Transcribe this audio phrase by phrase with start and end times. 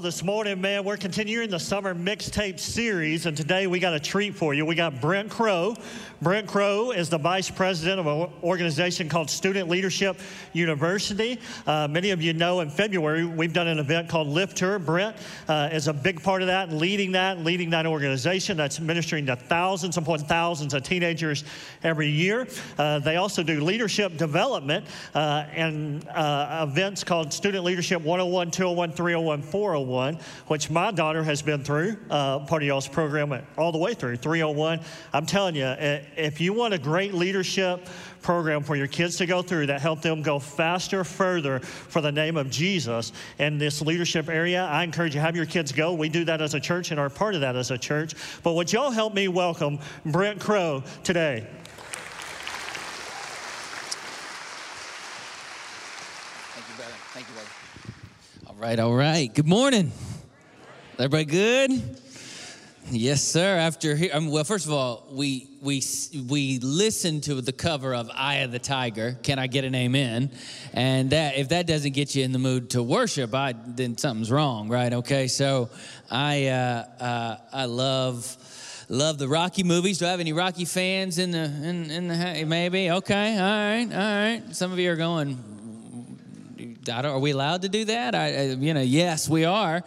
[0.00, 4.00] Well, this morning, man, we're continuing the summer mixtape series, and today we got a
[4.00, 4.64] treat for you.
[4.64, 5.76] We got Brent Crowe.
[6.22, 10.18] Brent Crowe is the vice president of an organization called Student Leadership
[10.54, 11.38] University.
[11.66, 14.78] Uh, many of you know in February we've done an event called Lift Tour.
[14.78, 15.16] Brent
[15.48, 19.36] uh, is a big part of that, leading that, leading that organization that's ministering to
[19.36, 21.44] thousands upon thousands of teenagers
[21.82, 22.46] every year.
[22.78, 28.92] Uh, they also do leadership development uh, and uh, events called Student Leadership 101, 201,
[28.92, 29.89] 301, 401,
[30.46, 34.16] which my daughter has been through, uh, part of y'all's program all the way through
[34.16, 34.80] 301.
[35.12, 35.66] I'm telling you,
[36.16, 37.86] if you want a great leadership
[38.22, 42.12] program for your kids to go through that help them go faster, further for the
[42.12, 45.94] name of Jesus in this leadership area, I encourage you have your kids go.
[45.94, 48.14] We do that as a church and are part of that as a church.
[48.42, 51.46] But would y'all help me welcome Brent Crowe today?
[56.52, 56.94] Thank you, brother.
[57.12, 57.50] Thank you, brother.
[58.46, 59.34] All right, all right.
[59.34, 59.90] Good morning.
[60.98, 61.98] Everybody good?
[62.90, 63.56] Yes, sir.
[63.56, 65.82] After here, um, well, first of all, we we
[66.28, 70.30] we listened to the cover of "Eye of the Tiger." Can I get an amen?
[70.74, 74.30] And that if that doesn't get you in the mood to worship, I then something's
[74.30, 74.92] wrong, right?
[74.92, 75.70] Okay, so
[76.10, 78.36] I uh, uh, I love
[78.90, 79.98] love the Rocky movies.
[79.98, 82.90] Do I have any Rocky fans in the in in the maybe?
[82.90, 84.42] Okay, all right, all right.
[84.54, 85.59] Some of you are going.
[86.88, 88.14] Are we allowed to do that?
[88.14, 89.82] I, you know, yes, we are.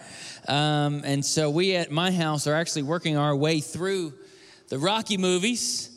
[0.47, 4.13] Um, and so we at my house are actually working our way through
[4.69, 5.89] the Rocky movies.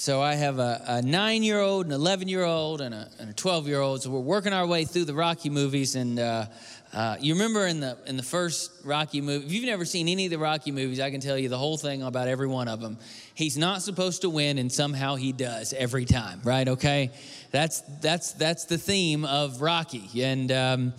[0.00, 3.68] So I have a, a nine year old, an 11 year old, and a 12
[3.68, 4.02] year old.
[4.02, 5.94] So we're working our way through the Rocky movies.
[5.94, 6.46] And uh,
[6.94, 10.24] uh, you remember in the, in the first Rocky movie, if you've never seen any
[10.24, 12.80] of the Rocky movies, I can tell you the whole thing about every one of
[12.80, 12.96] them.
[13.34, 16.66] He's not supposed to win, and somehow he does every time, right?
[16.66, 17.10] Okay?
[17.50, 20.22] That's, that's, that's the theme of Rocky.
[20.22, 20.94] And um,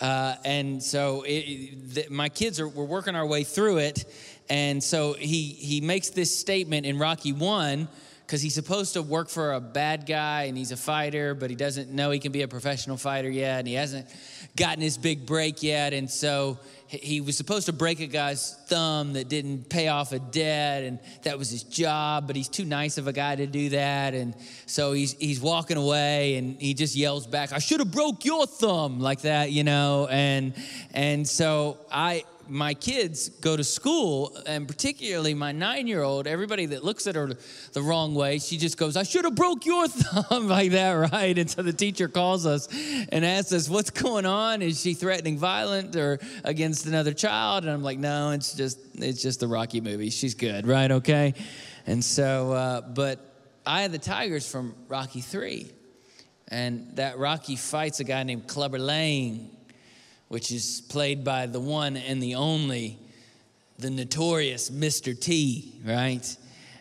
[0.00, 4.06] uh, and so it, the, my kids are we're working our way through it,
[4.48, 7.86] and so he he makes this statement in Rocky One
[8.30, 11.56] because he's supposed to work for a bad guy and he's a fighter, but he
[11.56, 14.06] doesn't know he can be a professional fighter yet, and he hasn't
[14.54, 19.14] gotten his big break yet, and so he was supposed to break a guy's thumb
[19.14, 22.98] that didn't pay off a debt and that was his job but he's too nice
[22.98, 24.12] of a guy to do that.
[24.12, 24.34] And
[24.66, 28.44] so he's he's walking away and he just yells back i should have broke your
[28.44, 30.08] thumb like that you know?
[30.10, 30.52] And
[30.92, 36.66] and so i my kids go to school, and particularly my nine year old, everybody
[36.66, 37.30] that looks at her
[37.72, 41.38] the wrong way, she just goes, I should have broke your thumb like that, right?
[41.38, 42.68] And so the teacher calls us
[43.10, 44.62] and asks us, What's going on?
[44.62, 47.64] Is she threatening violence or against another child?
[47.64, 50.10] And I'm like, No, it's just it's just the Rocky movie.
[50.10, 50.90] She's good, right?
[50.90, 51.34] Okay.
[51.86, 53.18] And so, uh, but
[53.64, 55.70] Eye of the Tiger's from Rocky 3.
[56.48, 59.50] And that Rocky fights a guy named Clubber Lang
[60.30, 62.96] which is played by the one and the only,
[63.80, 65.20] the notorious Mr.
[65.20, 66.36] T, right?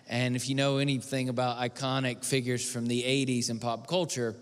[0.08, 4.36] And if you know anything about iconic figures from the 80s and pop culture,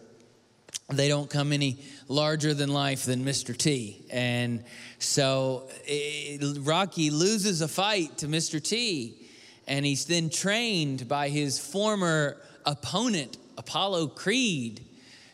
[0.90, 1.78] they don't come any
[2.09, 3.56] larger than life than Mr.
[3.56, 4.06] T.
[4.12, 4.66] And
[5.00, 8.62] so it, Rocky loses a fight to Mr.
[8.62, 9.25] T,
[9.69, 14.84] and he's then trained by his former opponent, Apollo Creed,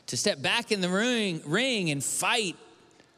[0.05, 2.55] to step back in the ring, ring and fight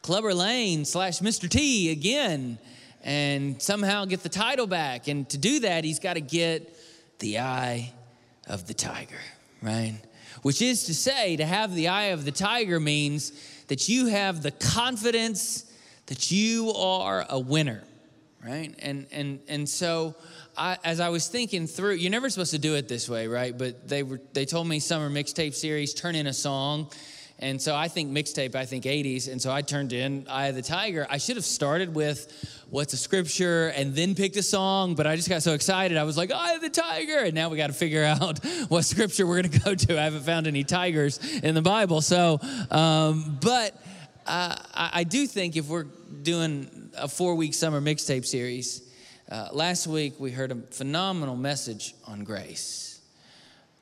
[0.06, 1.50] Clubber Lang slash Mr.
[1.50, 2.58] T again
[3.02, 5.08] and somehow get the title back.
[5.08, 6.78] And to do that, he's got to get
[7.18, 7.92] the eye
[8.46, 9.18] of the tiger,
[9.60, 9.98] right?
[10.42, 13.32] Which is to say, to have the eye of the tiger means
[13.66, 15.64] that you have the confidence
[16.06, 17.82] that you are a winner,
[18.44, 18.72] right?
[18.78, 20.14] And and and so
[20.56, 23.58] I, as I was thinking through, you're never supposed to do it this way, right?
[23.58, 26.92] But they were they told me summer mixtape series, turn in a song
[27.38, 29.30] and so I think mixtape, I think 80s.
[29.30, 31.06] And so I turned in Eye of the Tiger.
[31.10, 35.16] I should have started with what's a scripture and then picked a song, but I
[35.16, 35.98] just got so excited.
[35.98, 37.18] I was like, Eye of the Tiger.
[37.18, 38.38] And now we got to figure out
[38.68, 40.00] what scripture we're going to go to.
[40.00, 42.00] I haven't found any tigers in the Bible.
[42.00, 42.40] So,
[42.70, 43.74] um, but
[44.26, 45.84] uh, I, do think if we're
[46.22, 48.82] doing a four week summer mixtape series,
[49.30, 52.85] uh, last week we heard a phenomenal message on grace.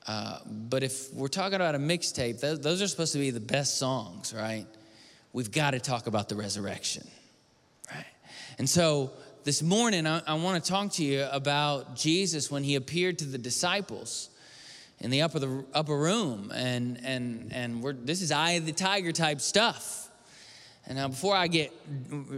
[0.06, 3.41] Uh, but if we're talking about a mixtape, those, those are supposed to be the
[3.41, 4.67] best songs, right?
[5.33, 7.06] We've got to talk about the resurrection,
[7.91, 8.05] right?
[8.59, 9.12] And so
[9.45, 13.25] this morning, I, I want to talk to you about Jesus when he appeared to
[13.25, 14.29] the disciples
[15.01, 16.53] in the upper, the upper room.
[16.55, 20.09] And, and, and we're, this is eye of the tiger type stuff.
[20.87, 21.73] And now, before I get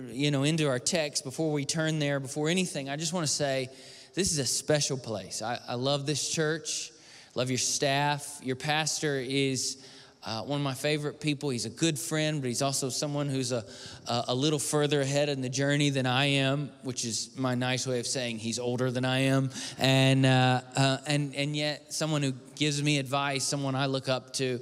[0.08, 3.32] you know, into our text, before we turn there, before anything, I just want to
[3.32, 3.70] say
[4.14, 5.42] this is a special place.
[5.42, 6.92] I, I love this church
[7.36, 8.40] love your staff.
[8.42, 9.76] Your pastor is
[10.24, 11.50] uh, one of my favorite people.
[11.50, 13.62] He's a good friend, but he's also someone who's a,
[14.06, 17.86] a, a little further ahead in the journey than I am, which is my nice
[17.86, 19.50] way of saying he's older than I am.
[19.76, 24.32] And, uh, uh, and, and yet, someone who gives me advice, someone I look up
[24.34, 24.58] to.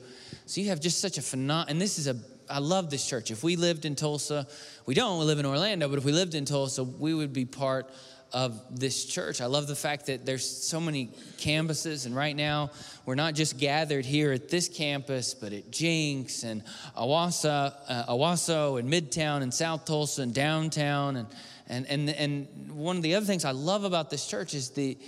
[0.47, 2.17] So you have just such a phenomenal, and this is a,
[2.51, 3.31] I love this church.
[3.31, 4.49] If we lived in Tulsa,
[4.85, 7.45] we don't, we live in Orlando, but if we lived in Tulsa, we would be
[7.45, 7.89] part
[8.35, 9.41] of this church.
[9.41, 11.07] I love the fact that there's so many
[11.39, 12.73] campuses, and right now
[13.07, 16.65] we're not just gathered here at this campus, but at Jenks and
[16.99, 21.17] Owasso, uh, Owasso and Midtown and South Tulsa and downtown.
[21.17, 21.29] And,
[21.69, 24.99] and, and, and one of the other things I love about this church is the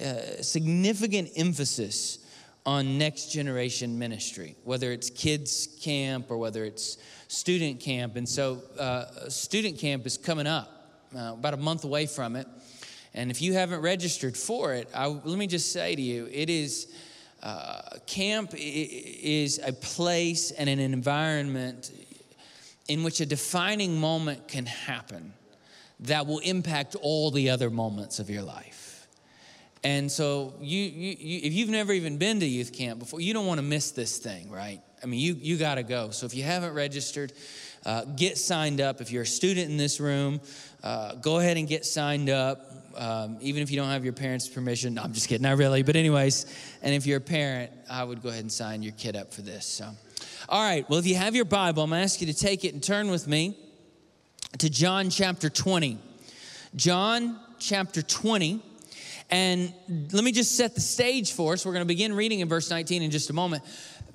[0.00, 2.20] uh, significant emphasis
[2.64, 8.14] on next generation ministry, whether it's kids camp or whether it's student camp.
[8.14, 10.74] And so, uh, student camp is coming up.
[11.16, 12.46] Uh, about a month away from it.
[13.16, 16.50] And if you haven't registered for it, I, let me just say to you, it
[16.50, 16.92] is
[17.42, 21.90] uh, camp is a place and an environment
[22.88, 25.32] in which a defining moment can happen
[26.00, 29.06] that will impact all the other moments of your life.
[29.82, 33.32] And so, you, you, you, if you've never even been to youth camp before, you
[33.32, 34.80] don't want to miss this thing, right?
[35.02, 36.10] I mean, you, you got to go.
[36.10, 37.32] So, if you haven't registered,
[37.84, 39.00] uh, get signed up.
[39.00, 40.40] If you're a student in this room,
[40.82, 44.48] uh, go ahead and get signed up um, even if you don't have your parents'
[44.48, 44.94] permission.
[44.94, 45.82] No, I'm just kidding, not really.
[45.82, 46.46] But, anyways,
[46.82, 49.42] and if you're a parent, I would go ahead and sign your kid up for
[49.42, 49.66] this.
[49.66, 49.90] So,
[50.48, 52.64] all right, well, if you have your Bible, I'm going to ask you to take
[52.64, 53.56] it and turn with me
[54.58, 55.98] to John chapter 20.
[56.74, 58.62] John chapter 20.
[59.30, 59.72] And
[60.12, 61.66] let me just set the stage for us.
[61.66, 63.64] We're going to begin reading in verse 19 in just a moment.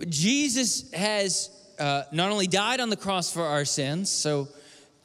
[0.07, 1.49] Jesus has
[1.79, 4.47] uh, not only died on the cross for our sins, so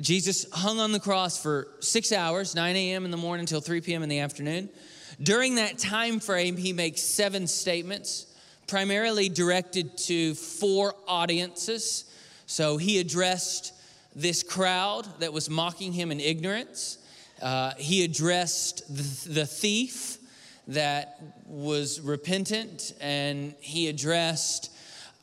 [0.01, 3.05] Jesus hung on the cross for six hours, 9 a.m.
[3.05, 4.03] in the morning until 3 p.m.
[4.03, 4.69] in the afternoon.
[5.23, 8.27] During that time frame, he makes seven statements,
[8.67, 12.05] primarily directed to four audiences.
[12.45, 13.73] So he addressed
[14.15, 16.99] this crowd that was mocking him in ignorance.
[17.41, 20.19] Uh, he addressed the, the thief
[20.69, 24.71] that was repentant, and he addressed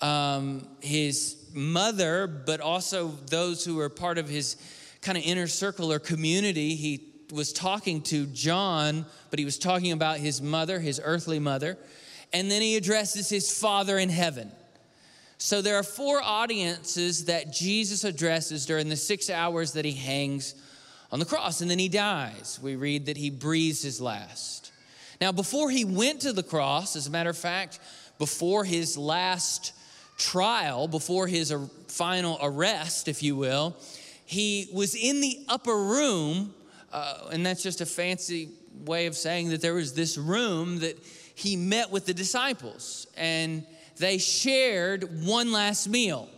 [0.01, 4.57] um, his mother, but also those who were part of his
[5.01, 6.75] kind of inner circle or community.
[6.75, 11.77] He was talking to John, but he was talking about his mother, his earthly mother.
[12.31, 14.51] And then he addresses his father in heaven.
[15.37, 20.55] So there are four audiences that Jesus addresses during the six hours that he hangs
[21.11, 22.59] on the cross and then he dies.
[22.61, 24.71] We read that he breathes his last.
[25.21, 27.79] Now, before he went to the cross, as a matter of fact,
[28.17, 29.73] before his last
[30.17, 31.53] trial, before his
[31.87, 33.75] final arrest, if you will,
[34.25, 36.53] he was in the upper room,
[36.91, 38.49] uh, and that's just a fancy
[38.85, 40.97] way of saying that there was this room that
[41.35, 43.65] he met with the disciples, and
[43.97, 46.29] they shared one last meal.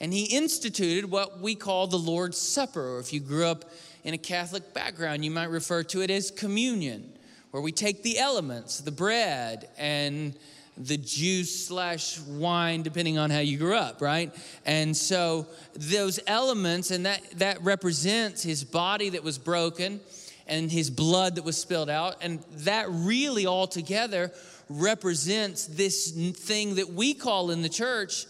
[0.00, 3.64] And he instituted what we call the Lord's Supper, or if you grew up
[4.02, 7.12] in a Catholic background, you might refer to it as communion,
[7.50, 10.36] where we take the elements, the bread, and
[10.76, 14.34] the juice slash wine, depending on how you grew up, right?
[14.66, 20.00] And so those elements, and that, that represents his body that was broken
[20.46, 22.16] and his blood that was spilled out.
[22.20, 24.32] And that really altogether
[24.68, 28.26] represents this thing that we call in the church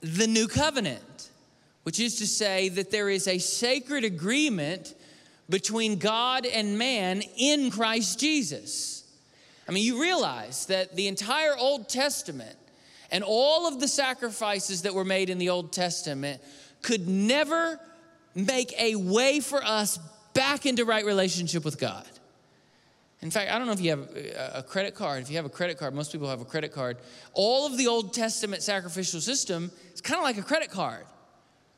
[0.00, 1.30] the new covenant,
[1.82, 4.94] which is to say that there is a sacred agreement
[5.48, 8.93] between God and man in Christ Jesus.
[9.68, 12.56] I mean, you realize that the entire Old Testament
[13.10, 16.42] and all of the sacrifices that were made in the Old Testament
[16.82, 17.80] could never
[18.34, 19.98] make a way for us
[20.34, 22.06] back into right relationship with God.
[23.22, 24.08] In fact, I don't know if you have
[24.54, 25.22] a credit card.
[25.22, 26.98] If you have a credit card, most people have a credit card.
[27.32, 31.06] All of the Old Testament sacrificial system is kind of like a credit card,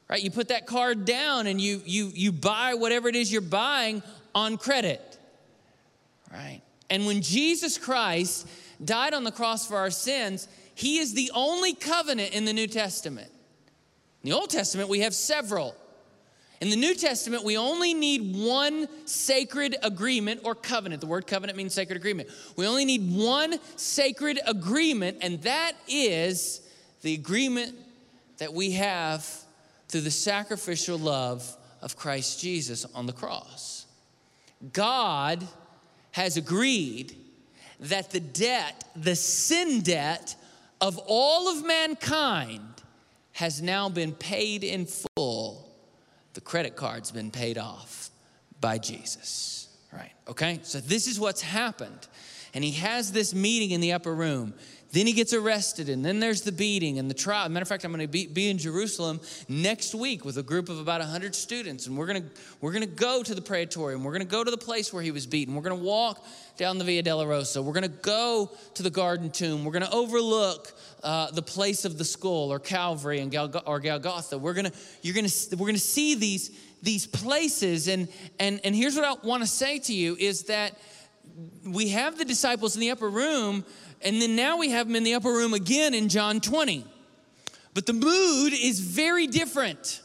[0.08, 0.20] right?
[0.20, 4.02] You put that card down and you you you buy whatever it is you're buying
[4.34, 5.18] on credit,
[6.32, 6.62] right?
[6.90, 8.46] And when Jesus Christ
[8.84, 12.66] died on the cross for our sins, he is the only covenant in the New
[12.66, 13.30] Testament.
[14.22, 15.74] In the Old Testament, we have several.
[16.60, 21.00] In the New Testament, we only need one sacred agreement or covenant.
[21.00, 22.28] The word covenant means sacred agreement.
[22.56, 26.62] We only need one sacred agreement, and that is
[27.02, 27.74] the agreement
[28.38, 29.26] that we have
[29.88, 33.86] through the sacrificial love of Christ Jesus on the cross.
[34.72, 35.46] God
[36.16, 37.14] has agreed
[37.78, 40.34] that the debt, the sin debt
[40.80, 42.62] of all of mankind,
[43.32, 45.70] has now been paid in full.
[46.32, 48.08] The credit card's been paid off
[48.62, 49.68] by Jesus.
[49.92, 50.60] Right, okay?
[50.62, 52.08] So this is what's happened.
[52.54, 54.54] and he has this meeting in the upper room.
[54.96, 57.46] Then he gets arrested, and then there's the beating and the trial.
[57.50, 60.70] Matter of fact, I'm going to be, be in Jerusalem next week with a group
[60.70, 62.28] of about 100 students, and we're going to
[62.62, 64.04] we're going to go to the praetorium.
[64.04, 65.54] We're going to go to the place where he was beaten.
[65.54, 66.24] We're going to walk
[66.56, 67.62] down the Via Dolorosa.
[67.62, 69.66] We're going to go to the Garden Tomb.
[69.66, 70.72] We're going to overlook
[71.02, 74.38] uh, the place of the skull, or Calvary, and Gal- or Golgotha.
[74.38, 74.72] We're going to
[75.02, 78.08] you're going to we're going to see these these places, and
[78.40, 80.74] and and here's what I want to say to you is that
[81.66, 83.64] we have the disciples in the upper room
[84.02, 86.84] and then now we have them in the upper room again in John 20.
[87.74, 90.00] But the mood is very different.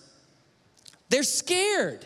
[1.10, 2.06] They're scared.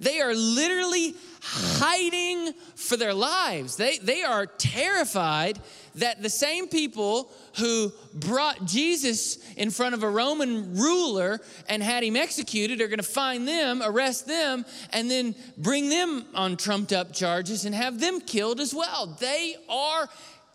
[0.00, 3.76] They are literally hiding for their lives.
[3.76, 5.60] They, they are terrified
[5.94, 12.02] that the same people who brought Jesus in front of a Roman ruler and had
[12.02, 16.92] him executed are going to find them, arrest them, and then bring them on trumped
[16.92, 19.06] up charges and have them killed as well.
[19.20, 20.08] They are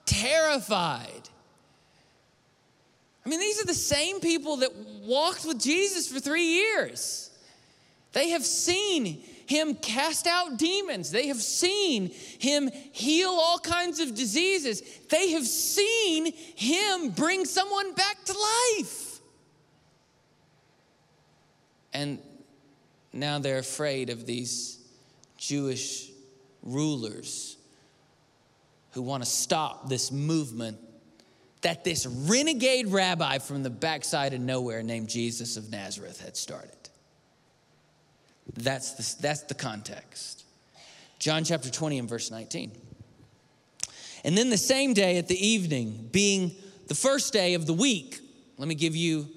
[0.09, 1.29] terrified.
[3.25, 7.29] I mean, these are the same people that walked with Jesus for three years.
[8.13, 11.11] They have seen him cast out demons.
[11.11, 14.81] They have seen him heal all kinds of diseases.
[15.09, 19.19] They have seen him bring someone back to life.
[21.93, 22.19] And
[23.13, 24.79] now they're afraid of these
[25.37, 26.09] Jewish
[26.63, 27.57] rulers
[28.91, 30.77] who want to stop this movement
[31.61, 36.71] that this renegade rabbi from the backside of nowhere named Jesus of Nazareth had started.
[38.55, 40.45] That's the, that's the context.
[41.19, 42.71] John chapter 20 and verse 19.
[44.23, 46.55] And then the same day at the evening, being
[46.87, 48.19] the first day of the week,
[48.57, 49.27] let me give you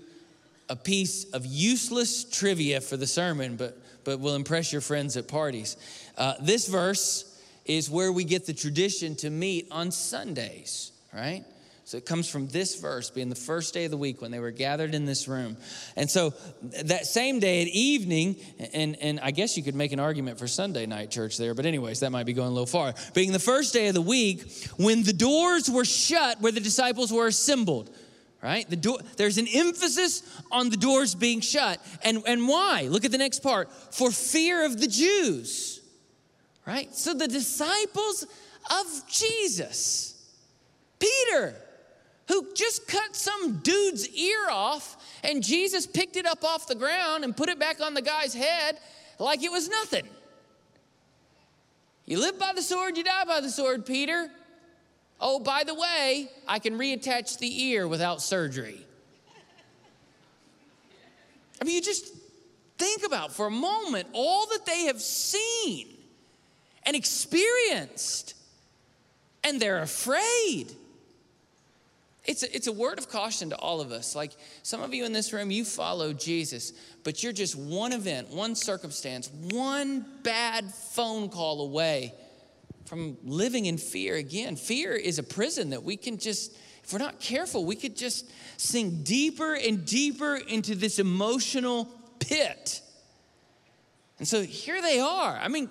[0.68, 5.28] a piece of useless trivia for the sermon, but, but will impress your friends at
[5.28, 5.76] parties.
[6.16, 7.31] Uh, this verse
[7.64, 11.44] is where we get the tradition to meet on Sundays, right?
[11.84, 14.38] So it comes from this verse being the first day of the week when they
[14.38, 15.56] were gathered in this room.
[15.96, 16.32] And so
[16.84, 18.36] that same day at evening,
[18.72, 21.66] and, and I guess you could make an argument for Sunday night church there, but
[21.66, 22.94] anyways, that might be going a little far.
[23.14, 27.12] Being the first day of the week, when the doors were shut where the disciples
[27.12, 27.90] were assembled,
[28.42, 28.68] right?
[28.70, 31.84] The door, there's an emphasis on the doors being shut.
[32.04, 32.86] And, and why?
[32.88, 33.70] Look at the next part.
[33.92, 35.71] For fear of the Jews
[36.66, 36.94] right?
[36.94, 38.26] So the disciples
[38.70, 40.14] of Jesus,
[40.98, 41.54] Peter,
[42.28, 47.24] who just cut some dude's ear off, and Jesus picked it up off the ground
[47.24, 48.78] and put it back on the guy's head
[49.18, 50.06] like it was nothing.
[52.06, 54.30] You live by the sword, you die by the sword, Peter.
[55.20, 58.84] Oh, by the way, I can reattach the ear without surgery.
[61.60, 62.12] I mean, you just
[62.76, 65.86] think about for a moment all that they have seen
[66.84, 68.34] and experienced,
[69.44, 70.72] and they're afraid.
[72.24, 74.14] It's a, it's a word of caution to all of us.
[74.14, 76.72] Like some of you in this room, you follow Jesus,
[77.02, 82.14] but you're just one event, one circumstance, one bad phone call away
[82.86, 84.54] from living in fear again.
[84.54, 88.30] Fear is a prison that we can just, if we're not careful, we could just
[88.56, 91.88] sink deeper and deeper into this emotional
[92.20, 92.82] pit.
[94.18, 95.36] And so here they are.
[95.36, 95.70] I mean,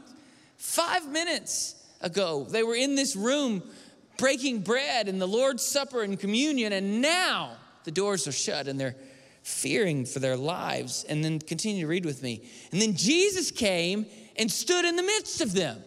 [0.61, 3.63] Five minutes ago, they were in this room
[4.19, 8.79] breaking bread and the Lord's Supper and communion, and now the doors are shut and
[8.79, 8.95] they're
[9.41, 11.03] fearing for their lives.
[11.09, 12.47] And then continue to read with me.
[12.71, 14.05] And then Jesus came
[14.37, 15.81] and stood in the midst of them.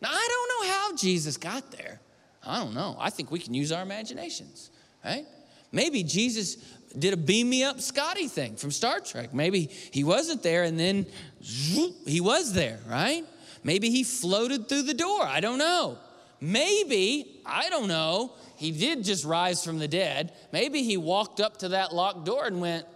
[0.00, 2.00] Now, I don't know how Jesus got there.
[2.46, 2.96] I don't know.
[3.00, 4.70] I think we can use our imaginations,
[5.04, 5.26] right?
[5.72, 6.54] Maybe Jesus
[6.96, 9.34] did a beam me up Scotty thing from Star Trek.
[9.34, 11.06] Maybe he wasn't there and then
[11.40, 13.24] he was there, right?
[13.62, 15.22] Maybe he floated through the door.
[15.22, 15.98] I don't know.
[16.40, 20.32] Maybe, I don't know, he did just rise from the dead.
[20.52, 22.86] Maybe he walked up to that locked door and went,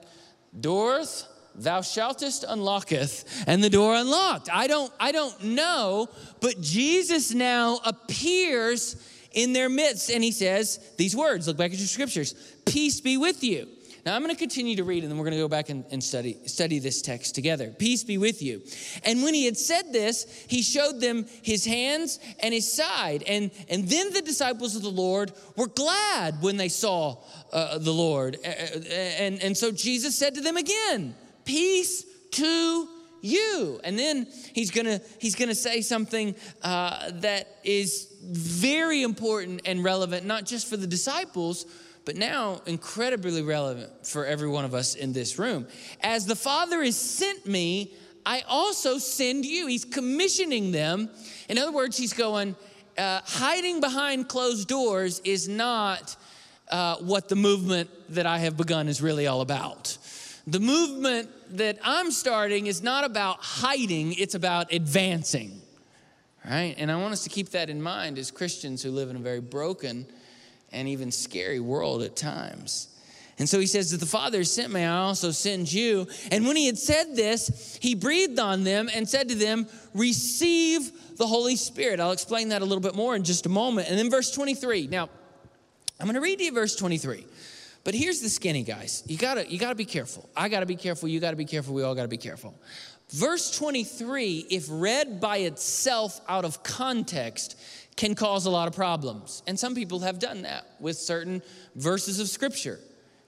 [0.58, 4.48] Doors, thou shaltest unlocketh, and the door unlocked.
[4.52, 6.08] I don't, I don't know,
[6.40, 8.96] but Jesus now appears
[9.32, 11.46] in their midst and he says these words.
[11.46, 12.34] Look back at your scriptures.
[12.64, 13.68] Peace be with you.
[14.04, 15.84] Now I'm going to continue to read and then we're going to go back and,
[15.90, 17.68] and, study, study this text together.
[17.70, 18.62] Peace be with you.
[19.04, 23.22] And when he had said this, he showed them his hands and his side.
[23.26, 27.16] And, and then the disciples of the Lord were glad when they saw
[27.52, 28.36] uh, the Lord.
[28.44, 32.88] And, and so Jesus said to them again, Peace to
[33.24, 33.80] you.
[33.84, 40.26] And then he's gonna he's gonna say something uh, that is very important and relevant,
[40.26, 41.66] not just for the disciples,
[42.04, 45.66] but now incredibly relevant for every one of us in this room.
[46.02, 47.94] As the Father has sent me,
[48.26, 49.66] I also send you.
[49.66, 51.10] He's commissioning them.
[51.48, 52.56] In other words, he's going,
[52.96, 56.16] uh, hiding behind closed doors is not
[56.70, 59.98] uh, what the movement that I have begun is really all about.
[60.46, 65.60] The movement that I'm starting is not about hiding, it's about advancing.
[66.44, 66.74] Right?
[66.76, 69.20] And I want us to keep that in mind as Christians who live in a
[69.20, 70.06] very broken
[70.74, 72.88] and even scary world at times.
[73.38, 76.06] And so he says that the Father sent me, I also send you.
[76.30, 81.16] And when he had said this, he breathed on them and said to them, Receive
[81.16, 81.98] the Holy Spirit.
[81.98, 83.88] I'll explain that a little bit more in just a moment.
[83.88, 84.86] And then verse 23.
[84.86, 85.08] Now,
[85.98, 87.26] I'm going to read to you verse 23.
[87.84, 89.02] But here's the skinny, guys.
[89.06, 90.28] You gotta, you gotta be careful.
[90.34, 91.06] I gotta be careful.
[91.06, 91.74] You gotta be careful.
[91.74, 92.54] We all gotta be careful.
[93.10, 97.56] Verse 23, if read by itself out of context,
[97.96, 99.42] can cause a lot of problems.
[99.46, 101.42] And some people have done that with certain
[101.76, 102.80] verses of scripture.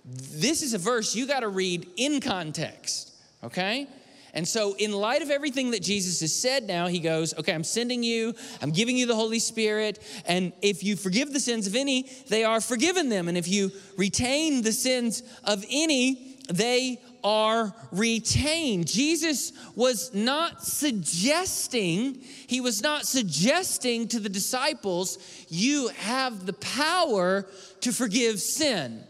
[0.05, 3.89] This is a verse you got to read in context, okay?
[4.37, 7.65] And so, in light of everything that Jesus has said now, he goes, Okay, I'm
[7.65, 11.75] sending you, I'm giving you the Holy Spirit, and if you forgive the sins of
[11.75, 13.29] any, they are forgiven them.
[13.29, 18.87] And if you retain the sins of any, they are retained.
[18.87, 25.19] Jesus was not suggesting, he was not suggesting to the disciples,
[25.49, 27.47] you have the power
[27.81, 29.03] to forgive sin.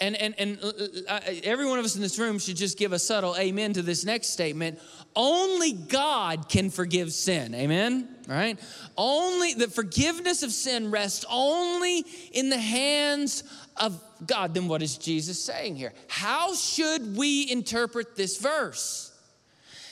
[0.00, 0.70] And, and, and uh,
[1.08, 3.82] uh, every one of us in this room should just give a subtle amen to
[3.82, 4.78] this next statement.
[5.16, 7.52] Only God can forgive sin.
[7.54, 8.08] Amen?
[8.28, 8.60] Right?
[8.96, 13.42] Only the forgiveness of sin rests only in the hands
[13.80, 14.54] of God.
[14.54, 15.92] Then what is Jesus saying here?
[16.08, 19.12] How should we interpret this verse?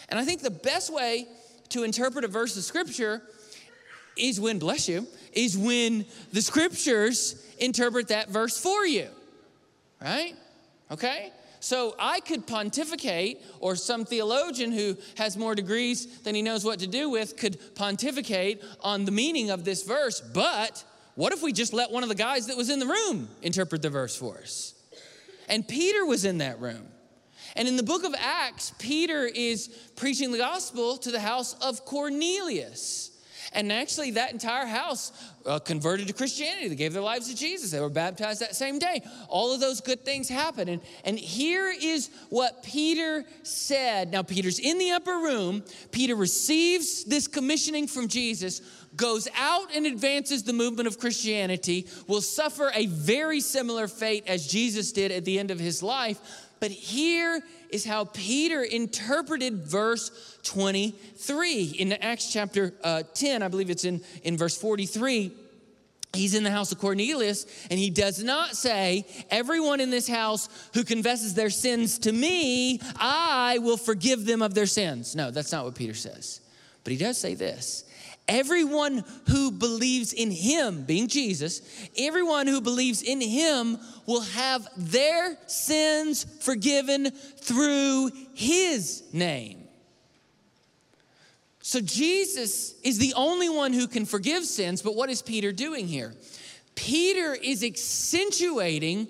[0.08, 1.26] And I think the best way
[1.70, 3.22] to interpret a verse of scripture
[4.16, 9.08] is when, bless you, is when the scriptures interpret that verse for you
[10.00, 10.34] right?
[10.90, 11.32] Okay?
[11.60, 16.78] So I could pontificate, or some theologian who has more degrees than he knows what
[16.80, 20.20] to do with could pontificate on the meaning of this verse.
[20.20, 20.84] But
[21.16, 23.82] what if we just let one of the guys that was in the room interpret
[23.82, 24.74] the verse for us?
[25.48, 26.86] And Peter was in that room.
[27.56, 31.84] And in the book of Acts, Peter is preaching the gospel to the house of
[31.84, 33.12] Cornelius.
[33.52, 35.12] And actually, that entire house
[35.46, 36.68] uh, converted to Christianity.
[36.68, 37.70] They gave their lives to Jesus.
[37.70, 39.02] They were baptized that same day.
[39.28, 40.68] All of those good things happened.
[40.68, 44.10] And, and here is what Peter said.
[44.10, 45.62] Now, Peter's in the upper room.
[45.92, 48.60] Peter receives this commissioning from Jesus,
[48.96, 54.46] goes out and advances the movement of Christianity, will suffer a very similar fate as
[54.46, 56.18] Jesus did at the end of his life.
[56.60, 61.62] But here is how Peter interpreted verse 23.
[61.78, 65.32] In Acts chapter uh, 10, I believe it's in, in verse 43.
[66.14, 70.48] He's in the house of Cornelius, and he does not say, Everyone in this house
[70.72, 75.14] who confesses their sins to me, I will forgive them of their sins.
[75.14, 76.40] No, that's not what Peter says.
[76.84, 77.84] But he does say this
[78.28, 81.62] Everyone who believes in him, being Jesus,
[81.96, 89.62] everyone who believes in him will have their sins forgiven through his name.
[91.60, 95.86] So Jesus is the only one who can forgive sins, but what is Peter doing
[95.86, 96.14] here?
[96.74, 99.08] Peter is accentuating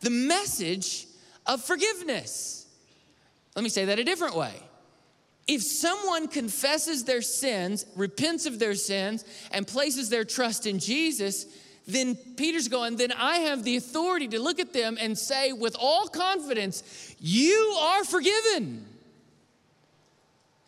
[0.00, 1.06] the message
[1.46, 2.66] of forgiveness.
[3.54, 4.54] Let me say that a different way
[5.46, 11.46] if someone confesses their sins, repents of their sins, and places their trust in Jesus,
[11.86, 15.76] then Peter's going, then I have the authority to look at them and say with
[15.78, 18.86] all confidence, You are forgiven.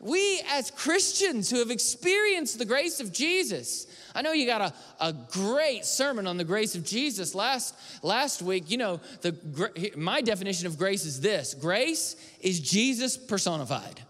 [0.00, 5.06] We, as Christians who have experienced the grace of Jesus, I know you got a,
[5.06, 8.68] a great sermon on the grace of Jesus last, last week.
[8.68, 14.02] You know, the, my definition of grace is this grace is Jesus personified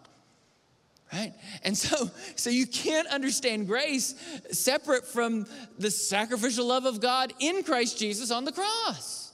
[1.13, 1.35] right?
[1.65, 4.15] And so so you can't understand grace
[4.51, 5.47] separate from
[5.79, 9.33] the sacrificial love of god in christ jesus on the cross.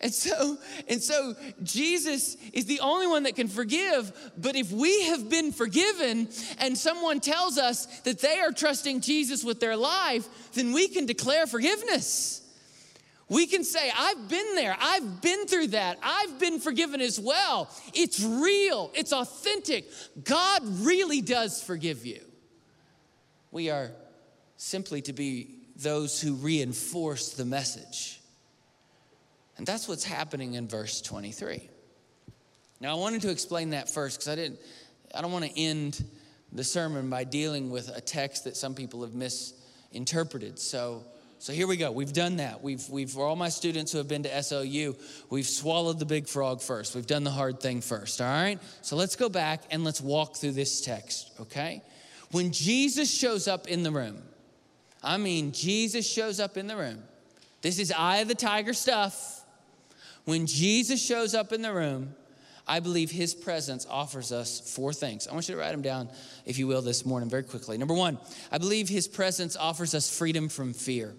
[0.00, 5.02] And so and so jesus is the only one that can forgive but if we
[5.04, 10.28] have been forgiven and someone tells us that they are trusting jesus with their life
[10.54, 12.41] then we can declare forgiveness
[13.32, 17.70] we can say, I've been there, I've been through that, I've been forgiven as well.
[17.94, 19.90] It's real, it's authentic.
[20.22, 22.20] God really does forgive you.
[23.50, 23.90] We are
[24.56, 28.20] simply to be those who reinforce the message.
[29.56, 31.68] And that's what's happening in verse 23.
[32.80, 34.60] Now, I wanted to explain that first because I didn't,
[35.14, 36.04] I don't want to end
[36.52, 40.58] the sermon by dealing with a text that some people have misinterpreted.
[40.58, 41.04] So,
[41.42, 41.90] so here we go.
[41.90, 42.62] We've done that.
[42.62, 44.96] We've, we've, for all my students who have been to SLU,
[45.28, 46.94] we've swallowed the big frog first.
[46.94, 48.60] We've done the hard thing first, all right?
[48.82, 51.82] So let's go back and let's walk through this text, okay?
[52.30, 54.22] When Jesus shows up in the room,
[55.02, 57.02] I mean, Jesus shows up in the room.
[57.60, 59.44] This is eye of the tiger stuff.
[60.24, 62.14] When Jesus shows up in the room,
[62.68, 65.26] I believe his presence offers us four things.
[65.26, 66.08] I want you to write them down,
[66.46, 67.78] if you will, this morning very quickly.
[67.78, 68.16] Number one,
[68.52, 71.16] I believe his presence offers us freedom from fear.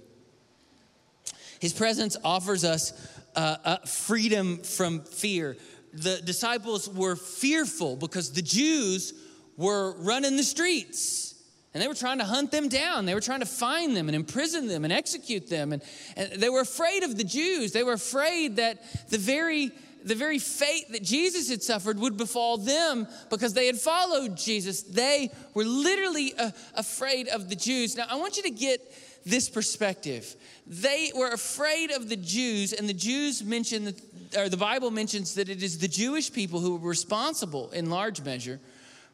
[1.64, 2.92] His presence offers us
[3.38, 5.56] uh, uh, freedom from fear.
[5.94, 9.14] The disciples were fearful because the Jews
[9.56, 11.42] were running the streets.
[11.74, 13.06] And they were trying to hunt them down.
[13.06, 15.72] They were trying to find them and imprison them and execute them.
[15.72, 15.82] And,
[16.18, 17.72] and they were afraid of the Jews.
[17.72, 19.72] They were afraid that the very
[20.04, 24.82] the very fate that Jesus had suffered would befall them because they had followed Jesus.
[24.82, 27.96] They were literally uh, afraid of the Jews.
[27.96, 28.82] Now, I want you to get
[29.26, 30.36] this perspective.
[30.68, 33.94] They were afraid of the Jews, and the Jews mention
[34.38, 38.22] or the Bible mentions that it is the Jewish people who were responsible in large
[38.22, 38.60] measure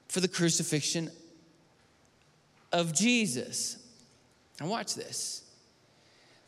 [0.08, 1.12] for the crucifixion
[2.72, 3.78] of Jesus.
[4.60, 5.44] Now, watch this.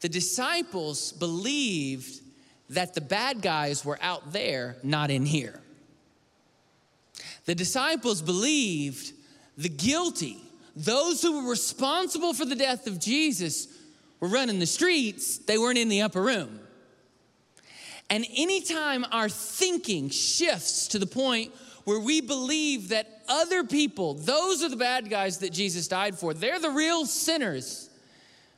[0.02, 2.22] The disciples believed
[2.70, 5.60] that the bad guys were out there, not in here.
[7.46, 9.14] The disciples believed
[9.58, 10.42] the guilty,
[10.76, 13.68] those who were responsible for the death of Jesus,
[14.20, 16.60] were running the streets, they weren't in the upper room.
[18.10, 21.54] And anytime our thinking shifts to the point
[21.86, 26.34] where we believe that other people, those are the bad guys that Jesus died for,
[26.34, 27.90] they're the real sinners,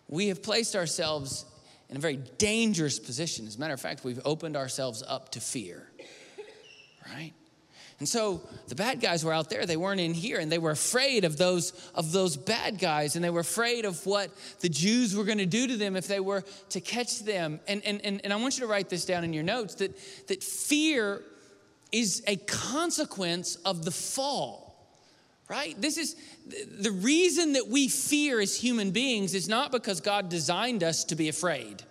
[0.10, 1.46] we have placed ourselves
[1.90, 3.48] in a very dangerous position.
[3.48, 5.88] As a matter of fact, we've opened ourselves up to fear,
[7.08, 7.34] right?
[8.04, 10.72] And so the bad guys were out there, they weren't in here, and they were
[10.72, 15.16] afraid of those, of those bad guys, and they were afraid of what the Jews
[15.16, 17.62] were gonna do to them if they were to catch them.
[17.66, 19.98] And, and, and, and I want you to write this down in your notes that,
[20.28, 21.22] that fear
[21.94, 24.62] is a consequence of the fall
[25.50, 25.80] right?
[25.80, 26.16] This is
[26.80, 31.16] the reason that we fear as human beings is not because God designed us to
[31.16, 31.84] be afraid.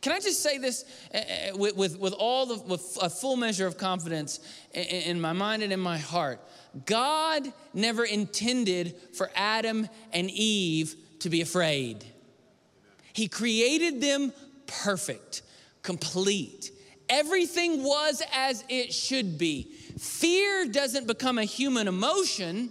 [0.00, 3.36] Can I just say this eh, eh, with, with, with all the, with a full
[3.36, 4.40] measure of confidence
[4.72, 6.40] in my mind and in my heart?
[6.86, 12.04] God never intended for Adam and Eve to be afraid.
[13.12, 14.32] He created them
[14.66, 15.42] perfect,
[15.82, 16.70] complete.
[17.08, 19.72] Everything was as it should be.
[19.98, 22.70] Fear doesn't become a human emotion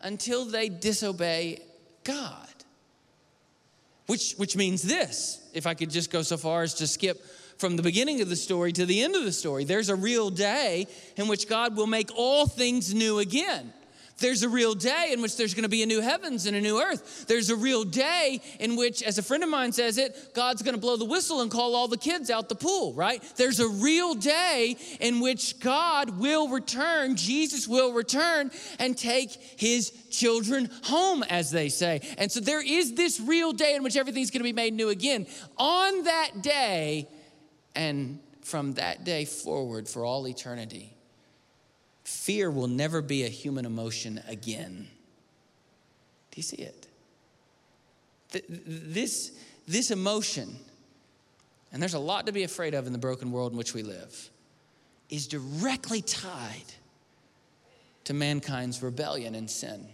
[0.00, 1.60] until they disobey
[2.02, 2.51] God.
[4.12, 7.24] Which, which means this, if I could just go so far as to skip
[7.56, 10.28] from the beginning of the story to the end of the story, there's a real
[10.28, 13.72] day in which God will make all things new again.
[14.18, 16.60] There's a real day in which there's going to be a new heavens and a
[16.60, 17.26] new earth.
[17.26, 20.74] There's a real day in which, as a friend of mine says it, God's going
[20.74, 23.22] to blow the whistle and call all the kids out the pool, right?
[23.36, 29.90] There's a real day in which God will return, Jesus will return and take his
[30.10, 32.00] children home, as they say.
[32.18, 34.88] And so there is this real day in which everything's going to be made new
[34.90, 35.26] again.
[35.56, 37.08] On that day,
[37.74, 40.91] and from that day forward for all eternity,
[42.22, 44.86] fear will never be a human emotion again.
[46.30, 46.86] Do you see it?
[48.48, 49.32] This,
[49.66, 50.56] this emotion,
[51.72, 53.82] and there's a lot to be afraid of in the broken world in which we
[53.82, 54.30] live,
[55.10, 56.72] is directly tied
[58.04, 59.88] to mankind's rebellion and sin.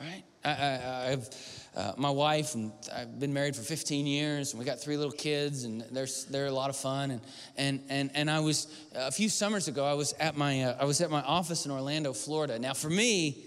[0.00, 0.24] Right?
[0.42, 1.28] I, have
[1.76, 5.12] uh, my wife and I've been married for 15 years, and we got three little
[5.12, 7.12] kids, and they're they're a lot of fun.
[7.12, 7.20] And
[7.56, 9.84] and and and I was a few summers ago.
[9.84, 12.58] I was at my uh, I was at my office in Orlando, Florida.
[12.58, 13.44] Now, for me,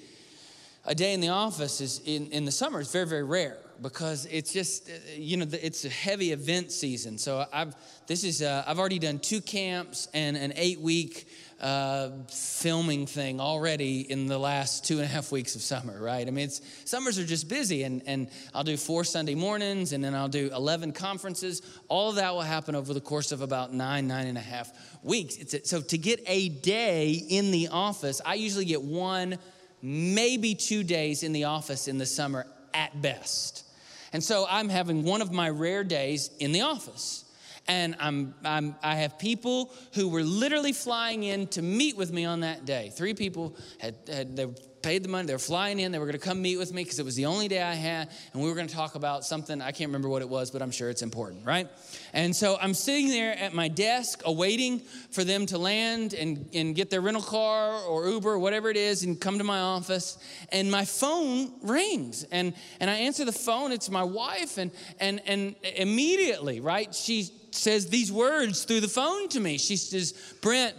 [0.86, 4.25] a day in the office is in in the summer is very very rare because
[4.27, 7.17] it's just uh, you know it's a heavy event season.
[7.17, 7.75] So I've
[8.07, 11.27] this is uh, I've already done two camps and an eight week
[11.63, 16.28] uh, filming thing already in the last two and a half weeks of summer, right?
[16.28, 20.04] I mean, it's summers are just busy, and, and I'll do four Sunday mornings, and
[20.04, 21.62] then I'll do 11 conferences.
[21.88, 24.71] All of that will happen over the course of about nine, nine and a half
[25.04, 25.38] weeks.
[25.38, 29.38] It's so to get a day in the office, I usually get one,
[29.82, 33.65] maybe two days in the office in the summer at best.
[34.12, 37.22] And so I'm having one of my rare days in the office
[37.67, 42.26] and I'm, I'm, i have people who were literally flying in to meet with me
[42.26, 42.91] on that day.
[42.93, 44.47] Three people had, had they
[44.82, 46.84] paid the money, they were flying in, they were going to come meet with me
[46.84, 49.23] because it was the only day I had, and we were going to talk about
[49.23, 49.62] something.
[49.62, 51.69] I can't remember what it was, but I'm sure it's important, right?
[52.12, 56.76] And so I'm sitting there at my desk awaiting for them to land and, and
[56.76, 60.17] get their rental car or Uber or whatever it is and come to my office.
[60.49, 63.71] And my phone rings, and, and I answer the phone.
[63.71, 69.29] It's my wife, and, and, and immediately, right, she says these words through the phone
[69.29, 69.57] to me.
[69.57, 70.75] She says, Brent,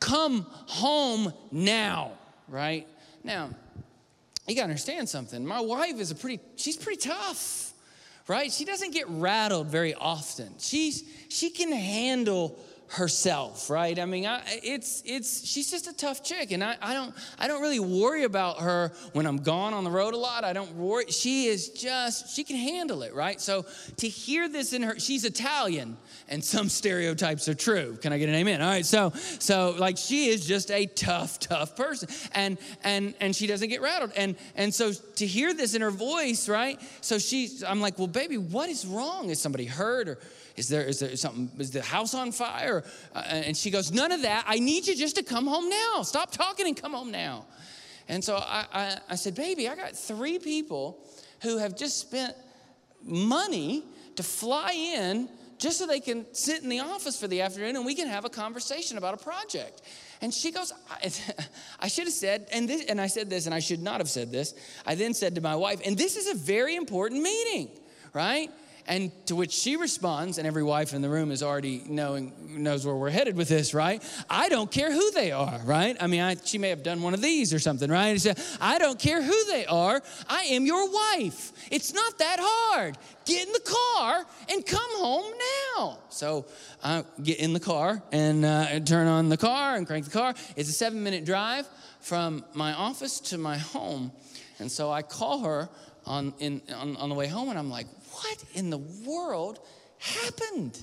[0.00, 2.12] come home now,
[2.48, 2.86] right?
[3.22, 3.50] Now,
[4.46, 5.44] you gotta understand something.
[5.44, 7.72] My wife is a pretty, she's pretty tough,
[8.28, 8.52] right?
[8.52, 10.54] She doesn't get rattled very often.
[10.58, 13.98] She's, she can handle herself, right?
[13.98, 17.48] I mean, I, it's it's she's just a tough chick, and I, I don't I
[17.48, 20.44] don't really worry about her when I'm gone on the road a lot.
[20.44, 21.06] I don't worry.
[21.10, 23.40] She is just she can handle it, right?
[23.40, 25.96] So to hear this in her, she's Italian,
[26.28, 27.96] and some stereotypes are true.
[28.00, 28.62] Can I get an amen?
[28.62, 33.34] All right, so so like she is just a tough, tough person, and and and
[33.34, 36.80] she doesn't get rattled, and and so to hear this in her voice, right?
[37.00, 39.30] So she's I'm like, well, baby, what is wrong?
[39.30, 40.18] Is somebody hurt or
[40.56, 42.82] is there, is there something, is the house on fire?
[43.14, 44.44] Uh, and she goes, None of that.
[44.46, 46.02] I need you just to come home now.
[46.02, 47.46] Stop talking and come home now.
[48.08, 51.04] And so I, I, I said, Baby, I got three people
[51.42, 52.34] who have just spent
[53.02, 53.84] money
[54.16, 57.86] to fly in just so they can sit in the office for the afternoon and
[57.86, 59.82] we can have a conversation about a project.
[60.20, 61.10] And she goes, I,
[61.80, 64.08] I should have said, and, this, and I said this, and I should not have
[64.08, 64.54] said this.
[64.86, 67.70] I then said to my wife, and this is a very important meeting,
[68.12, 68.50] right?
[68.88, 72.86] And to which she responds, and every wife in the room is already knowing knows
[72.86, 74.02] where we're headed with this, right?
[74.30, 75.96] I don't care who they are, right?
[76.00, 78.12] I mean, I, she may have done one of these or something, right?
[78.12, 80.00] She said, I don't care who they are.
[80.28, 81.52] I am your wife.
[81.70, 82.96] It's not that hard.
[83.24, 85.32] Get in the car and come home
[85.76, 85.98] now.
[86.08, 86.46] So
[86.82, 90.34] I get in the car and uh, turn on the car and crank the car.
[90.54, 91.66] It's a seven minute drive
[92.00, 94.12] from my office to my home.
[94.60, 95.68] And so I call her
[96.06, 99.60] on, in, on, on the way home and I'm like, what in the world
[99.98, 100.78] happened?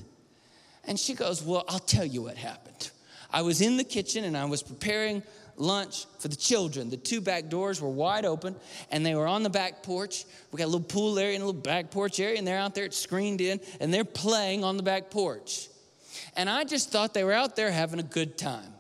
[0.86, 2.92] And she goes, Well, I'll tell you what happened.
[3.32, 5.24] I was in the kitchen and I was preparing
[5.56, 6.90] lunch for the children.
[6.90, 8.56] The two back doors were wide open
[8.92, 10.26] and they were on the back porch.
[10.52, 12.76] We got a little pool area and a little back porch area, and they're out
[12.76, 15.68] there, it's screened in, and they're playing on the back porch.
[16.36, 18.72] And I just thought they were out there having a good time.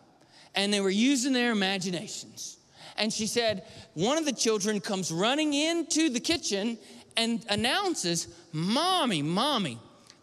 [0.56, 2.58] And they were using their imaginations.
[2.96, 3.64] And she said,
[3.96, 6.78] one of the children comes running into the kitchen
[7.18, 9.78] and announces, Mommy, Mommy,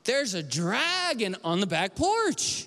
[0.04, 2.66] there's a dragon on the back porch.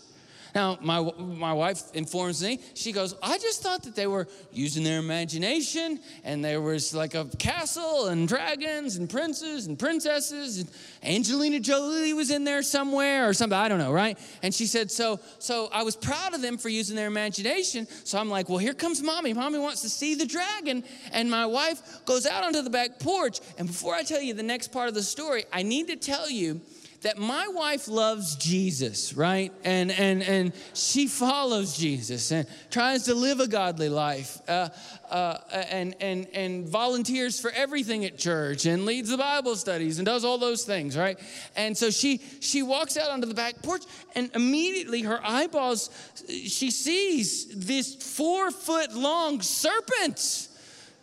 [0.56, 4.84] Now, my, my wife informs me, she goes, I just thought that they were using
[4.84, 10.70] their imagination and there was like a castle and dragons and princes and princesses and
[11.04, 14.18] Angelina Jolie was in there somewhere or something, I don't know, right?
[14.42, 17.88] And she said, so, so I was proud of them for using their imagination.
[18.04, 19.34] So I'm like, well, here comes mommy.
[19.34, 20.84] Mommy wants to see the dragon.
[21.12, 23.40] And my wife goes out onto the back porch.
[23.58, 26.30] And before I tell you the next part of the story, I need to tell
[26.30, 26.62] you
[27.04, 29.54] that my wife loves Jesus, right?
[29.64, 34.70] And and and she follows Jesus and tries to live a godly life, uh,
[35.10, 40.06] uh, and and and volunteers for everything at church and leads the Bible studies and
[40.06, 41.20] does all those things, right?
[41.56, 43.84] And so she she walks out onto the back porch,
[44.16, 45.90] and immediately her eyeballs,
[46.28, 50.50] she sees this four foot long serpent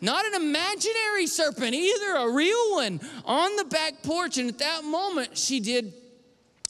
[0.01, 4.37] not an imaginary serpent either, a real one on the back porch.
[4.37, 5.93] And at that moment, she did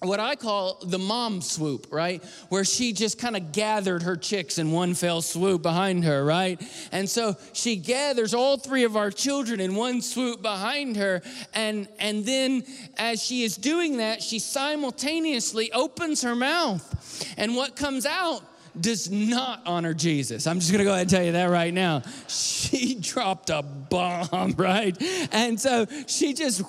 [0.04, 2.24] what I call the mom swoop, right?
[2.50, 6.60] Where she just kind of gathered her chicks in one fell swoop behind her, right?
[6.92, 11.22] And so she gathers all three of our children in one swoop behind her.
[11.54, 12.64] And, and then
[12.98, 17.34] as she is doing that, she simultaneously opens her mouth.
[17.38, 18.42] And what comes out
[18.80, 20.48] does not honor Jesus.
[20.48, 22.04] I'm just gonna go ahead and tell you that right now.
[22.28, 24.98] She dropped a bomb, right?
[25.32, 26.62] And so she just,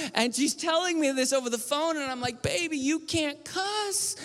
[0.14, 4.16] and she's telling me this over the phone, and I'm like, baby, you can't cuss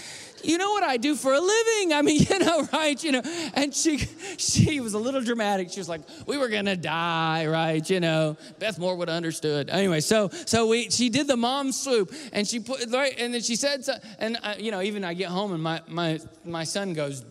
[0.46, 1.94] you know what I do for a living.
[1.94, 3.02] I mean, you know, right?
[3.04, 3.22] You know,
[3.54, 3.98] and she
[4.38, 5.72] she was a little dramatic.
[5.72, 7.88] She was like, we were gonna die, right?
[7.90, 9.70] You know, Beth Moore would have understood.
[9.70, 13.42] Anyway, so so we she did the mom swoop, and she put right, and then
[13.42, 13.86] she said,
[14.20, 17.26] and I, you know, even I get home and my my my son goes,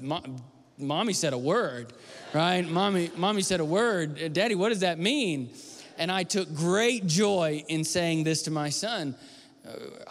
[0.79, 1.92] mommy said a word,
[2.33, 2.68] right?
[2.68, 4.33] Mommy mommy said a word.
[4.33, 5.50] Daddy, what does that mean?
[5.96, 9.14] And I took great joy in saying this to my son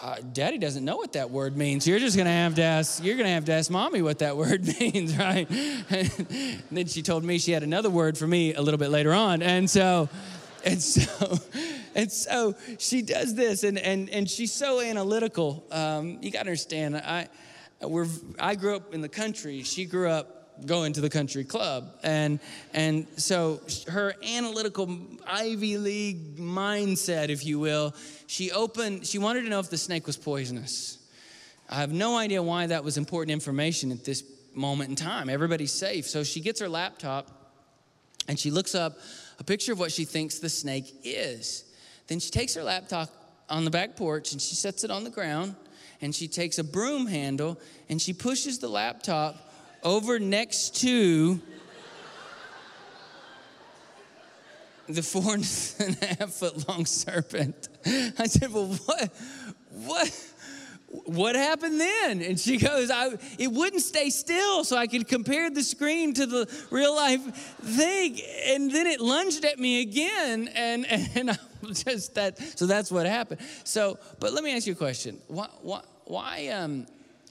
[0.01, 1.87] uh, daddy doesn't know what that word means.
[1.87, 3.03] You're just gonna have to ask.
[3.03, 5.49] You're gonna have to ask mommy what that word means, right?
[5.49, 9.13] and then she told me she had another word for me a little bit later
[9.13, 10.09] on, and so,
[10.65, 11.37] and so,
[11.95, 15.63] and so she does this, and and and she's so analytical.
[15.71, 16.97] Um, you gotta understand.
[16.97, 17.27] I,
[17.81, 18.07] we're
[18.39, 19.61] I grew up in the country.
[19.61, 21.93] She grew up going to the country club.
[22.03, 22.39] And
[22.73, 27.93] and so her analytical ivy league mindset if you will
[28.27, 30.99] she opened she wanted to know if the snake was poisonous.
[31.69, 35.29] I have no idea why that was important information at this moment in time.
[35.29, 36.05] Everybody's safe.
[36.05, 37.27] So she gets her laptop
[38.27, 38.97] and she looks up
[39.39, 41.65] a picture of what she thinks the snake is.
[42.07, 43.09] Then she takes her laptop
[43.49, 45.55] on the back porch and she sets it on the ground
[46.01, 49.52] and she takes a broom handle and she pushes the laptop
[49.83, 51.39] over next to
[54.87, 57.69] the four and a half foot long serpent.
[57.85, 59.09] I said, Well, what?
[59.69, 60.29] What?
[61.05, 62.21] What happened then?
[62.21, 66.27] And she goes, I, it wouldn't stay still, so I could compare the screen to
[66.27, 67.21] the real life
[67.63, 68.19] thing.
[68.45, 71.37] And then it lunged at me again, and, and I
[71.73, 72.37] just that.
[72.59, 73.41] So that's what happened.
[73.63, 75.19] So, but let me ask you a question.
[75.27, 76.85] Why, why, why um,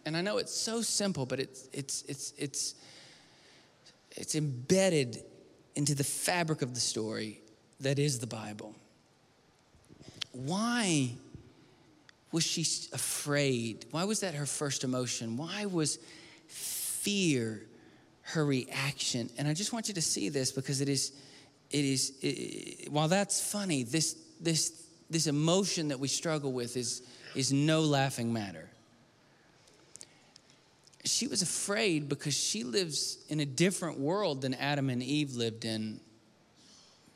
[0.04, 2.74] and I know it's so simple, but it's, it's, it's, it's,
[4.12, 5.22] it's embedded
[5.74, 7.40] into the fabric of the story
[7.80, 8.74] that is the Bible.
[10.32, 11.12] Why
[12.30, 12.62] was she
[12.92, 13.86] afraid?
[13.90, 15.36] Why was that her first emotion?
[15.36, 15.98] Why was
[16.48, 17.62] fear
[18.22, 19.28] her reaction?
[19.38, 21.12] And I just want you to see this because it is,
[21.70, 27.02] it is, it, while that's funny, this, this, this emotion that we struggle with is,
[27.34, 28.71] is no laughing matter.
[31.04, 35.64] She was afraid because she lives in a different world than Adam and Eve lived
[35.64, 36.00] in.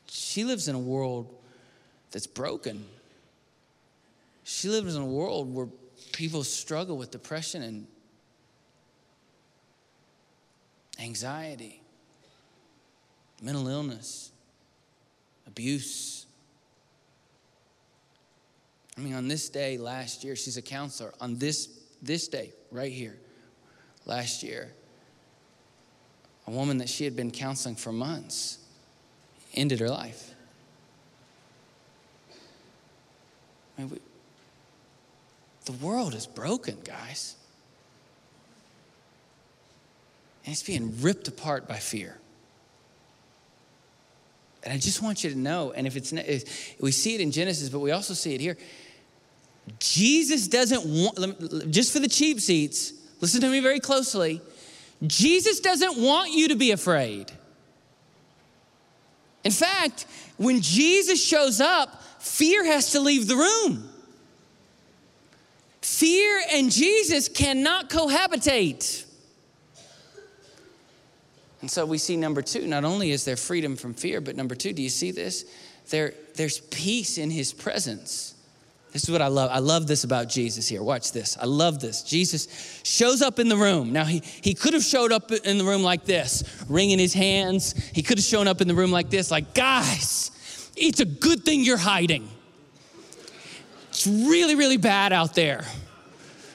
[0.09, 1.33] She lives in a world
[2.11, 2.85] that's broken
[4.49, 5.67] she lives in a world where
[6.13, 7.85] people struggle with depression and
[11.01, 11.81] anxiety,
[13.41, 14.31] mental illness,
[15.47, 16.27] abuse.
[18.97, 21.13] I mean, on this day last year, she's a counselor.
[21.19, 21.67] On this,
[22.01, 23.17] this day, right here,
[24.07, 24.71] last year,
[26.47, 28.57] a woman that she had been counseling for months
[29.53, 30.33] ended her life.
[33.77, 33.99] I mean, we,
[35.65, 37.35] the world is broken, guys.
[40.45, 42.17] And it's being ripped apart by fear.
[44.63, 47.31] And I just want you to know, and if it's if we see it in
[47.31, 48.57] Genesis, but we also see it here.
[49.79, 54.41] Jesus doesn't want, just for the cheap seats, listen to me very closely.
[55.05, 57.31] Jesus doesn't want you to be afraid.
[59.43, 60.05] In fact,
[60.37, 63.89] when Jesus shows up, fear has to leave the room.
[65.81, 69.05] Fear and Jesus cannot cohabitate.
[71.61, 74.53] And so we see number two, not only is there freedom from fear, but number
[74.53, 75.45] two, do you see this?
[75.89, 78.35] There, there's peace in his presence.
[78.93, 79.49] This is what I love.
[79.51, 80.81] I love this about Jesus here.
[80.81, 81.37] Watch this.
[81.39, 82.01] I love this.
[82.03, 83.91] Jesus shows up in the room.
[83.91, 87.75] Now, he, he could have showed up in the room like this, wringing his hands.
[87.93, 90.31] He could have shown up in the room like this, like, guys,
[90.75, 92.29] it's a good thing you're hiding.
[93.89, 95.65] It's really, really bad out there.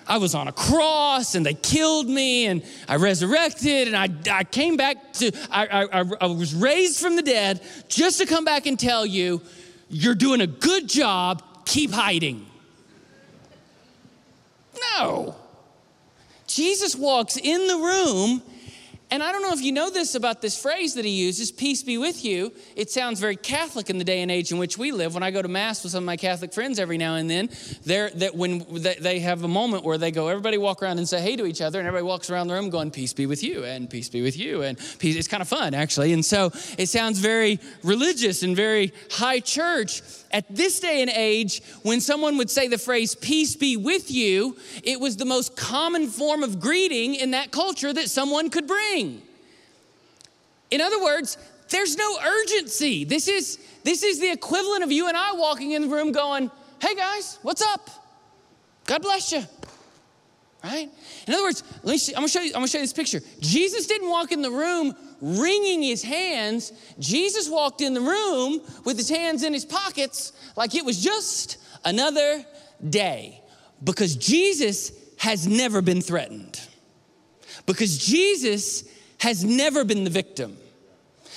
[0.06, 4.44] I was on a cross and they killed me and I resurrected and I, I
[4.44, 8.66] came back to, I, I, I was raised from the dead just to come back
[8.66, 9.40] and tell you,
[9.88, 12.46] you're doing a good job, keep hiding.
[14.98, 15.36] No.
[16.46, 18.42] Jesus walks in the room
[19.12, 21.82] and I don't know if you know this about this phrase that he uses, peace
[21.82, 22.50] be with you.
[22.74, 25.12] It sounds very Catholic in the day and age in which we live.
[25.12, 27.50] When I go to Mass with some of my Catholic friends every now and then,
[27.84, 31.20] they're, that when they have a moment where they go, everybody walk around and say
[31.20, 33.64] hey to each other, and everybody walks around the room going, peace be with you,
[33.64, 34.62] and peace be with you.
[34.62, 35.14] And peace.
[35.14, 36.14] it's kind of fun, actually.
[36.14, 40.00] And so it sounds very religious and very high church.
[40.32, 44.56] At this day and age, when someone would say the phrase, peace be with you,
[44.82, 49.20] it was the most common form of greeting in that culture that someone could bring.
[50.70, 51.36] In other words,
[51.68, 53.04] there's no urgency.
[53.04, 56.50] This is, this is the equivalent of you and I walking in the room going,
[56.80, 57.90] hey guys, what's up?
[58.86, 59.42] God bless you.
[60.64, 60.88] Right?
[61.26, 63.20] In other words, let me I'm gonna show you, I'm gonna show you this picture.
[63.40, 66.72] Jesus didn't walk in the room wringing his hands.
[66.98, 71.56] Jesus walked in the room with his hands in his pockets like it was just
[71.84, 72.44] another
[72.90, 73.40] day
[73.82, 76.60] because Jesus has never been threatened.
[77.64, 78.84] Because Jesus
[79.18, 80.56] has never been the victim.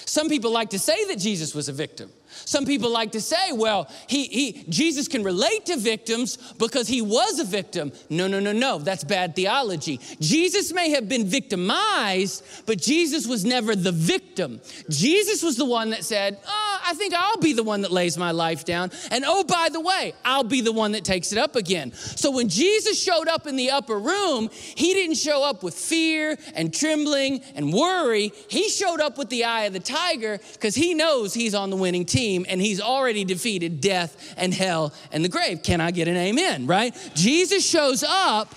[0.05, 2.11] Some people like to say that Jesus was a victim.
[2.45, 7.01] Some people like to say, well, he, he, Jesus can relate to victims because he
[7.01, 7.91] was a victim.
[8.09, 8.77] No, no, no, no.
[8.79, 9.99] That's bad theology.
[10.19, 14.59] Jesus may have been victimized, but Jesus was never the victim.
[14.89, 18.17] Jesus was the one that said, oh, I think I'll be the one that lays
[18.17, 18.91] my life down.
[19.11, 21.93] And oh, by the way, I'll be the one that takes it up again.
[21.93, 26.37] So when Jesus showed up in the upper room, he didn't show up with fear
[26.55, 28.31] and trembling and worry.
[28.49, 31.75] He showed up with the eye of the tiger because he knows he's on the
[31.75, 35.61] winning team team and he's already defeated death and hell and the grave.
[35.63, 36.95] Can I get an amen, right?
[37.13, 38.53] Jesus shows up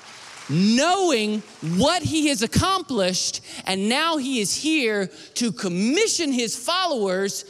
[0.51, 1.41] knowing
[1.77, 7.45] what he has accomplished, and now he is here to commission his followers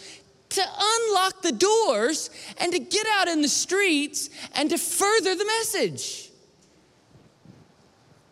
[0.49, 5.45] to unlock the doors and to get out in the streets and to further the
[5.45, 6.31] message.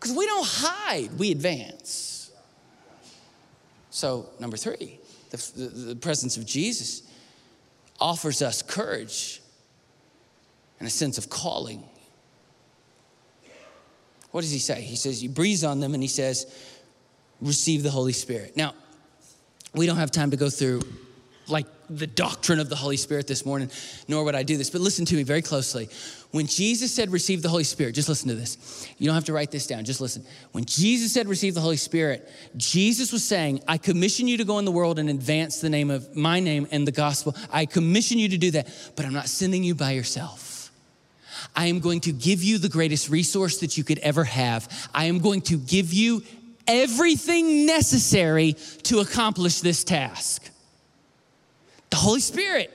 [0.00, 2.32] Because we don't hide, we advance.
[3.90, 4.98] So, number three,
[5.30, 7.05] the, the, the presence of Jesus
[8.00, 9.40] offers us courage
[10.78, 11.84] and a sense of calling.
[14.30, 14.82] What does he say?
[14.82, 16.46] He says, He breathes on them and he says,
[17.40, 18.56] Receive the Holy Spirit.
[18.56, 18.74] Now,
[19.74, 20.82] we don't have time to go through
[21.48, 23.70] like the doctrine of the Holy Spirit this morning,
[24.08, 25.88] nor would I do this, but listen to me very closely.
[26.36, 28.86] When Jesus said, Receive the Holy Spirit, just listen to this.
[28.98, 30.22] You don't have to write this down, just listen.
[30.52, 32.28] When Jesus said, Receive the Holy Spirit,
[32.58, 35.90] Jesus was saying, I commission you to go in the world and advance the name
[35.90, 37.34] of my name and the gospel.
[37.50, 40.70] I commission you to do that, but I'm not sending you by yourself.
[41.56, 44.90] I am going to give you the greatest resource that you could ever have.
[44.92, 46.22] I am going to give you
[46.66, 50.50] everything necessary to accomplish this task
[51.88, 52.70] the Holy Spirit.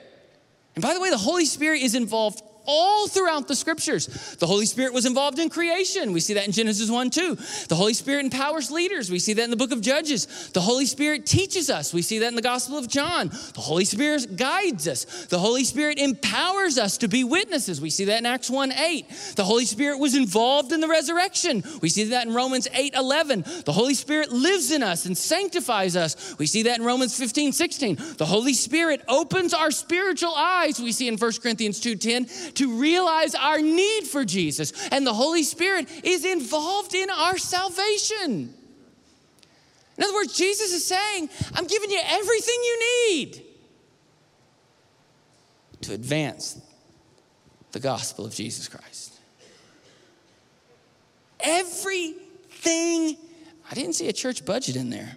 [0.73, 4.35] And by the way, the Holy Spirit is involved all throughout the scriptures.
[4.39, 6.13] The Holy Spirit was involved in creation.
[6.13, 7.37] We see that in Genesis 1 2.
[7.67, 9.11] The Holy Spirit empowers leaders.
[9.11, 10.49] We see that in the book of Judges.
[10.51, 11.93] The Holy Spirit teaches us.
[11.93, 13.29] We see that in the Gospel of John.
[13.29, 15.25] The Holy Spirit guides us.
[15.25, 17.81] The Holy Spirit empowers us to be witnesses.
[17.81, 19.33] We see that in Acts 1 8.
[19.35, 21.63] The Holy Spirit was involved in the resurrection.
[21.81, 23.43] We see that in Romans 8 11.
[23.65, 26.37] The Holy Spirit lives in us and sanctifies us.
[26.37, 27.97] We see that in Romans 15 16.
[28.17, 30.79] The Holy Spirit opens our spiritual eyes.
[30.79, 34.73] We see in 1 Corinthians 2 10 to realize our need for Jesus.
[34.89, 38.53] And the Holy Spirit is involved in our salvation.
[39.97, 42.79] In other words, Jesus is saying, I'm giving you everything you
[43.09, 43.41] need
[45.81, 46.59] to advance
[47.71, 49.19] the gospel of Jesus Christ.
[51.39, 53.17] Everything.
[53.69, 55.15] I didn't see a church budget in there.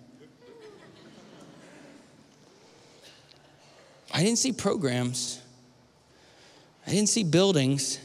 [4.13, 5.41] I didn't see programs.
[6.87, 7.99] I didn't see buildings,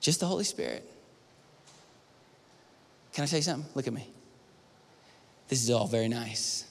[0.00, 0.88] just the Holy Spirit.
[3.12, 3.68] Can I tell you something?
[3.74, 4.06] Look at me.
[5.48, 6.64] This is all very nice.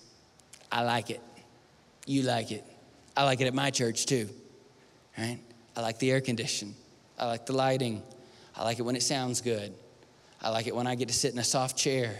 [0.71, 1.21] I like it.
[2.05, 2.63] You like it.
[3.15, 4.29] I like it at my church too,
[5.17, 5.39] right?
[5.75, 6.75] I like the air condition.
[7.17, 8.03] I like the lighting.
[8.55, 9.73] I like it when it sounds good.
[10.41, 12.15] I like it when I get to sit in a soft chair.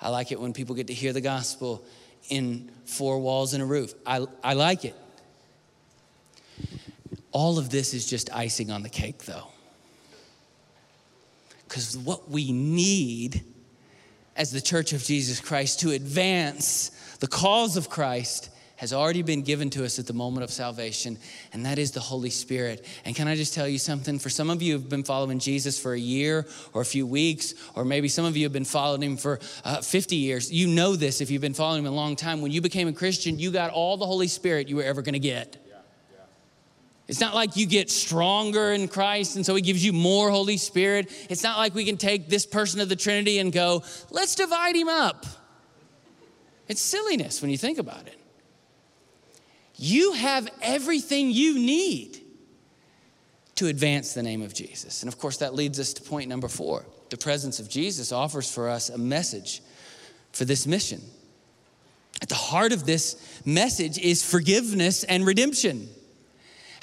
[0.00, 1.82] I like it when people get to hear the gospel
[2.28, 3.94] in four walls and a roof.
[4.06, 4.94] I, I like it.
[7.36, 9.48] All of this is just icing on the cake, though.
[11.68, 13.44] Because what we need
[14.36, 19.42] as the church of Jesus Christ to advance the cause of Christ has already been
[19.42, 21.18] given to us at the moment of salvation,
[21.52, 22.86] and that is the Holy Spirit.
[23.04, 24.18] And can I just tell you something?
[24.18, 27.52] For some of you who've been following Jesus for a year or a few weeks,
[27.74, 30.96] or maybe some of you have been following him for uh, 50 years, you know
[30.96, 32.40] this if you've been following him a long time.
[32.40, 35.18] When you became a Christian, you got all the Holy Spirit you were ever gonna
[35.18, 35.65] get.
[37.08, 40.56] It's not like you get stronger in Christ and so he gives you more Holy
[40.56, 41.10] Spirit.
[41.30, 44.74] It's not like we can take this person of the Trinity and go, let's divide
[44.74, 45.24] him up.
[46.68, 48.18] It's silliness when you think about it.
[49.76, 52.20] You have everything you need
[53.56, 55.02] to advance the name of Jesus.
[55.02, 56.84] And of course, that leads us to point number four.
[57.10, 59.62] The presence of Jesus offers for us a message
[60.32, 61.00] for this mission.
[62.20, 65.88] At the heart of this message is forgiveness and redemption.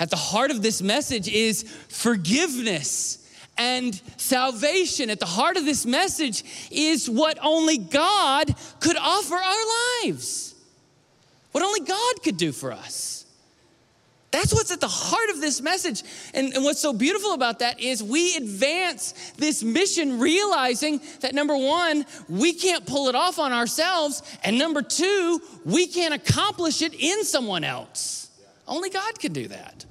[0.04, 3.26] At the heart of this message is forgiveness
[3.58, 5.10] and salvation.
[5.10, 10.56] At the heart of this message is what only God could offer our lives,
[11.54, 13.26] what only God could do for us.
[14.32, 16.04] That's what's at the heart of this message.
[16.34, 21.56] And, and, what's so beautiful about that is we advance this mission realizing that number
[21.56, 24.22] one, we can't pull it off on ourselves.
[24.44, 28.24] And number two, we can't accomplish it in someone else.
[28.68, 29.86] Only God can do that.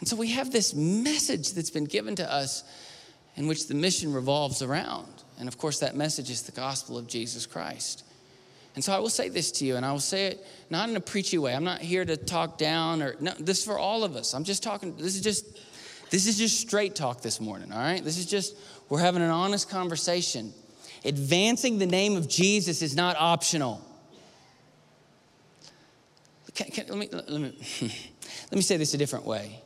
[0.00, 2.64] And so we have this message that's been given to us
[3.36, 5.08] in which the mission revolves around.
[5.38, 8.04] And of course, that message is the gospel of Jesus Christ.
[8.74, 10.96] And so I will say this to you, and I will say it not in
[10.96, 11.54] a preachy way.
[11.54, 14.34] I'm not here to talk down or no, this is for all of us.
[14.34, 15.44] I'm just talking, this is just
[16.10, 18.02] this is just straight talk this morning, all right?
[18.02, 18.56] This is just,
[18.88, 20.54] we're having an honest conversation.
[21.04, 23.84] Advancing the name of Jesus is not optional.
[26.54, 29.60] Can, can, let, me, let, me, let me say this a different way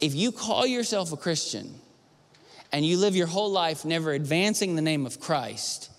[0.00, 1.74] if you call yourself a Christian
[2.72, 5.90] and you live your whole life never advancing the name of Christ,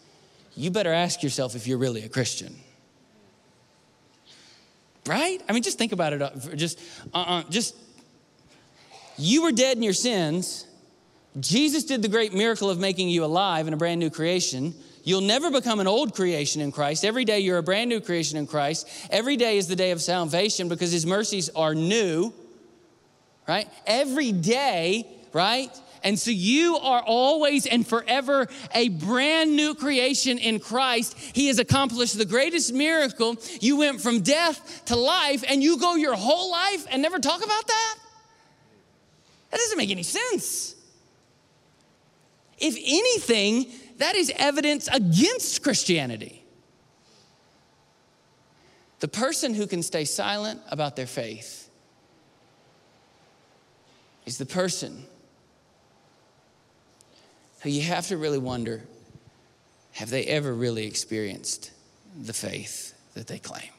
[0.55, 2.55] you better ask yourself if you're really a Christian.
[5.05, 5.41] Right?
[5.47, 6.21] I mean, just think about it.
[6.21, 6.79] Uh, just,
[7.13, 7.75] uh-uh, just,
[9.17, 10.67] you were dead in your sins.
[11.39, 14.75] Jesus did the great miracle of making you alive in a brand new creation.
[15.03, 17.03] You'll never become an old creation in Christ.
[17.03, 18.87] Every day you're a brand new creation in Christ.
[19.09, 22.33] Every day is the day of salvation because his mercies are new
[23.49, 23.67] right?
[23.87, 25.75] Every day, right?
[26.03, 31.17] And so you are always and forever a brand new creation in Christ.
[31.17, 33.37] He has accomplished the greatest miracle.
[33.59, 37.43] You went from death to life, and you go your whole life and never talk
[37.43, 37.95] about that?
[39.49, 40.75] That doesn't make any sense.
[42.59, 43.65] If anything,
[43.97, 46.45] that is evidence against Christianity.
[48.99, 51.58] The person who can stay silent about their faith
[54.29, 55.03] is the person
[57.61, 58.83] who you have to really wonder
[59.93, 61.71] have they ever really experienced
[62.15, 63.71] the faith that they claim?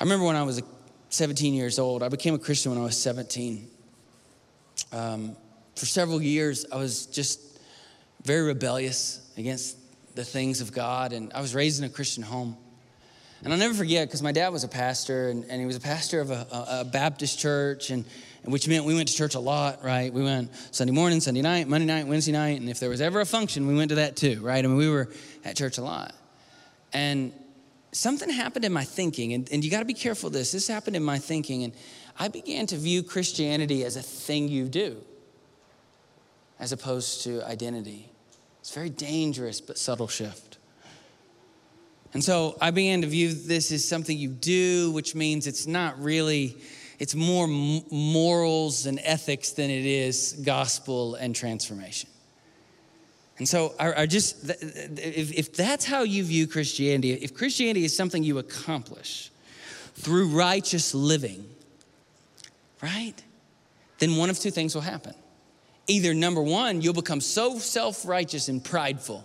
[0.00, 0.62] I remember when I was
[1.10, 3.68] 17 years old, I became a Christian when I was 17.
[4.92, 5.36] Um,
[5.74, 7.60] for several years, I was just
[8.22, 9.76] very rebellious against
[10.14, 12.56] the things of God, and I was raised in a Christian home.
[13.46, 15.80] And I'll never forget because my dad was a pastor, and, and he was a
[15.80, 18.04] pastor of a, a, a Baptist church, and,
[18.42, 20.12] and, which meant we went to church a lot, right?
[20.12, 23.20] We went Sunday morning, Sunday night, Monday night, Wednesday night, and if there was ever
[23.20, 24.64] a function, we went to that too, right?
[24.64, 25.08] I mean, we were
[25.44, 26.12] at church a lot.
[26.92, 27.32] And
[27.92, 30.50] something happened in my thinking, and, and you got to be careful this.
[30.50, 31.72] This happened in my thinking, and
[32.18, 34.96] I began to view Christianity as a thing you do,
[36.58, 38.10] as opposed to identity.
[38.58, 40.45] It's very dangerous but subtle shift.
[42.16, 46.00] And so I began to view this as something you do, which means it's not
[46.02, 46.56] really,
[46.98, 52.08] it's more morals and ethics than it is gospel and transformation.
[53.36, 57.94] And so I, I just, if, if that's how you view Christianity, if Christianity is
[57.94, 59.30] something you accomplish
[59.96, 61.46] through righteous living,
[62.80, 63.22] right?
[63.98, 65.12] Then one of two things will happen
[65.86, 69.22] either number one, you'll become so self righteous and prideful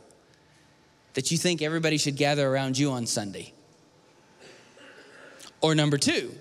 [1.14, 3.54] that you think everybody should gather around you on Sunday.
[5.62, 6.34] Or number two,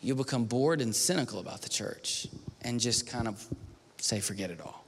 [0.00, 2.28] you'll become bored and cynical about the church
[2.62, 3.44] and just kind of
[3.98, 4.84] say, forget it all.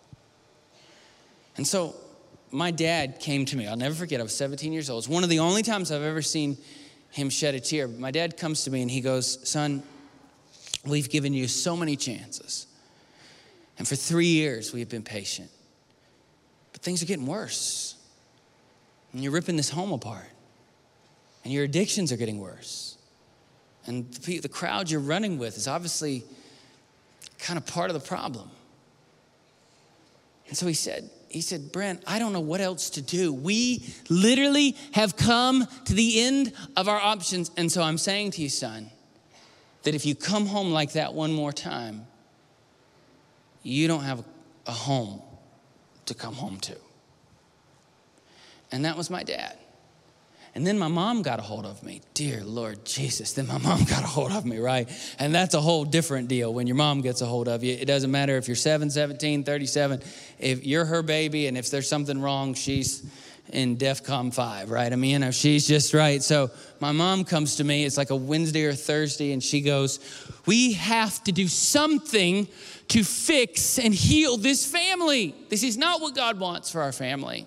[1.57, 1.95] And so
[2.51, 3.67] my dad came to me.
[3.67, 5.03] I'll never forget, I was 17 years old.
[5.03, 6.57] It's one of the only times I've ever seen
[7.11, 7.89] him shed a tear.
[7.89, 9.83] My dad comes to me and he goes, Son,
[10.85, 12.67] we've given you so many chances.
[13.79, 15.51] And for three years, we've been patient.
[16.73, 17.92] But things are getting worse.
[19.13, 20.27] And you're ripping this home apart.
[21.45, 22.97] And your addictions are getting worse.
[23.87, 26.25] And the, the crowd you're running with is obviously
[27.39, 28.49] kind of part of the problem.
[30.49, 33.33] And so he said, he said, Brent, I don't know what else to do.
[33.33, 37.51] We literally have come to the end of our options.
[37.57, 38.91] And so I'm saying to you, son,
[39.83, 42.07] that if you come home like that one more time,
[43.63, 44.25] you don't have
[44.67, 45.23] a home
[46.07, 46.77] to come home to.
[48.73, 49.57] And that was my dad.
[50.55, 52.03] And then my mom got a hold of me.
[52.13, 53.33] Dear Lord Jesus.
[53.33, 54.89] Then my mom got a hold of me, right?
[55.19, 57.75] And that's a whole different deal when your mom gets a hold of you.
[57.75, 60.03] It doesn't matter if you're 7, 17, 37.
[60.39, 63.05] If you're her baby and if there's something wrong, she's
[63.51, 64.93] in DEFCON 5, right?
[64.93, 66.23] I mean, you know, she's just right.
[66.23, 66.51] So
[66.81, 70.01] my mom comes to me, it's like a Wednesday or Thursday, and she goes,
[70.47, 72.47] We have to do something
[72.89, 75.35] to fix and heal this family.
[75.49, 77.47] This is not what God wants for our family.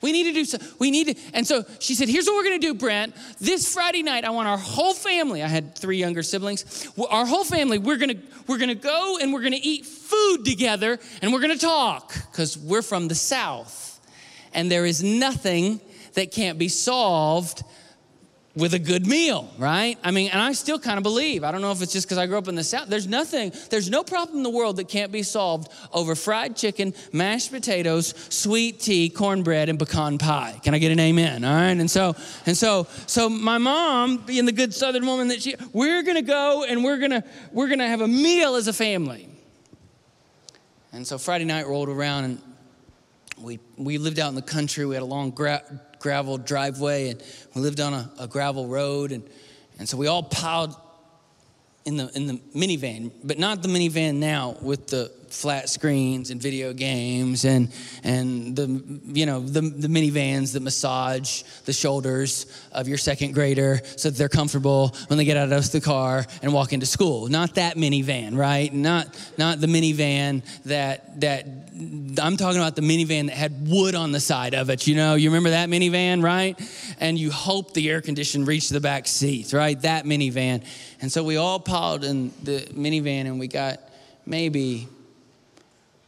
[0.00, 0.58] We need to do so.
[0.78, 1.14] We need to.
[1.34, 3.14] And so she said, Here's what we're going to do, Brent.
[3.40, 5.42] This Friday night, I want our whole family.
[5.42, 6.88] I had three younger siblings.
[7.10, 9.84] Our whole family, we're going to we're going to go and we're going to eat
[9.84, 14.00] food together and we're going to talk because we're from the South.
[14.54, 15.80] And there is nothing
[16.14, 17.62] that can't be solved
[18.58, 19.96] with a good meal, right?
[20.02, 21.44] I mean, and I still kind of believe.
[21.44, 22.88] I don't know if it's just because I grew up in the South.
[22.88, 26.92] There's nothing, there's no problem in the world that can't be solved over fried chicken,
[27.12, 30.58] mashed potatoes, sweet tea, cornbread, and pecan pie.
[30.62, 31.44] Can I get an amen?
[31.44, 31.70] All right.
[31.70, 36.02] And so, and so, so my mom, being the good Southern woman that she, we're
[36.02, 39.28] gonna go and we're gonna, we're gonna have a meal as a family.
[40.92, 42.42] And so Friday night rolled around and
[43.40, 44.84] we, we lived out in the country.
[44.84, 45.62] We had a long gra-
[46.00, 47.22] gravel driveway and
[47.54, 49.12] we lived on a, a, gravel road.
[49.12, 49.28] And,
[49.78, 50.74] and so we all piled
[51.84, 56.40] in the, in the minivan, but not the minivan now with the flat screens and
[56.40, 57.70] video games and,
[58.04, 63.80] and the, you know, the, the minivans that massage the shoulders of your second grader
[63.96, 67.28] so that they're comfortable when they get out of the car and walk into school.
[67.28, 68.72] Not that minivan, right?
[68.72, 71.46] Not, not the minivan that, that
[72.20, 74.86] I'm talking about the minivan that had wood on the side of it.
[74.86, 76.58] You know, you remember that minivan, right?
[76.98, 79.80] And you hope the air condition reached the back seats, right?
[79.82, 80.64] That minivan.
[81.00, 83.80] And so we all piled in the minivan and we got
[84.26, 84.88] maybe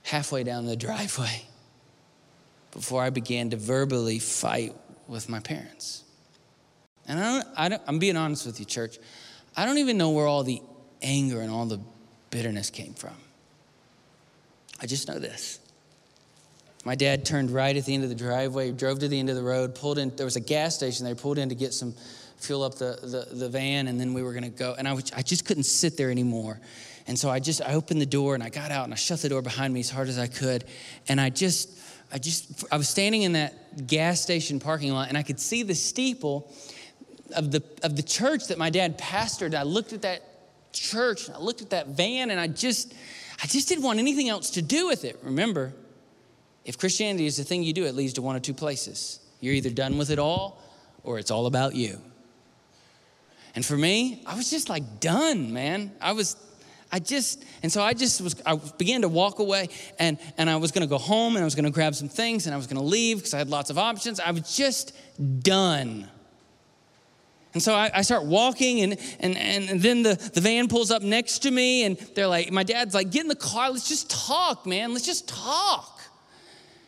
[0.02, 1.44] halfway down the driveway
[2.72, 4.74] before I began to verbally fight
[5.08, 6.04] with my parents.
[7.06, 8.98] And I don't, I don't, I'm being honest with you, church.
[9.56, 10.62] I don't even know where all the
[11.02, 11.80] anger and all the
[12.30, 13.14] bitterness came from.
[14.80, 15.58] I just know this.
[16.84, 19.36] My dad turned right at the end of the driveway, drove to the end of
[19.36, 20.14] the road, pulled in.
[20.16, 21.94] There was a gas station there, pulled in to get some
[22.38, 24.74] fuel up the, the, the van, and then we were gonna go.
[24.78, 26.58] And I, was, I just couldn't sit there anymore.
[27.10, 29.20] And so I just, I opened the door and I got out and I shut
[29.20, 30.64] the door behind me as hard as I could.
[31.08, 31.76] And I just,
[32.12, 35.64] I just, I was standing in that gas station parking lot and I could see
[35.64, 36.54] the steeple
[37.34, 39.56] of the, of the church that my dad pastored.
[39.56, 40.22] I looked at that
[40.72, 42.94] church and I looked at that van and I just,
[43.42, 45.18] I just didn't want anything else to do with it.
[45.24, 45.72] Remember,
[46.64, 49.18] if Christianity is the thing you do, it leads to one of two places.
[49.40, 50.62] You're either done with it all
[51.02, 52.00] or it's all about you.
[53.56, 55.90] And for me, I was just like done, man.
[56.00, 56.36] I was,
[56.92, 59.68] I just, and so I just was, I began to walk away
[59.98, 62.54] and, and I was gonna go home and I was gonna grab some things and
[62.54, 64.18] I was gonna leave because I had lots of options.
[64.18, 64.92] I was just
[65.42, 66.08] done.
[67.52, 71.02] And so I, I, start walking, and, and, and then the, the van pulls up
[71.02, 74.08] next to me, and they're like, my dad's like, get in the car, let's just
[74.08, 75.99] talk, man, let's just talk.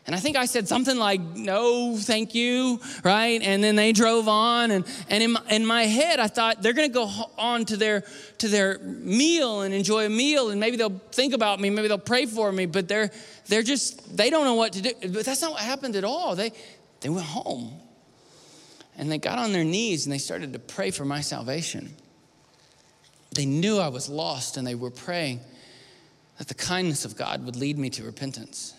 [0.05, 3.41] And I think I said something like, no, thank you, right?
[3.41, 4.73] And then they drove on.
[4.73, 7.77] And, and in, my, in my head, I thought they're going to go on to
[7.77, 8.03] their,
[8.39, 10.51] to their meal and enjoy a meal.
[10.51, 13.13] And maybe they'll think about me, maybe they'll pray for me, but they're,
[13.47, 14.91] they're just, they don't know what to do.
[15.09, 16.35] But that's not what happened at all.
[16.35, 16.51] They,
[17.01, 17.73] they went home
[18.99, 21.95] and they got on their knees and they started to pray for my salvation.
[23.37, 25.41] They knew I was lost and they were praying
[26.39, 28.75] that the kindness of God would lead me to repentance.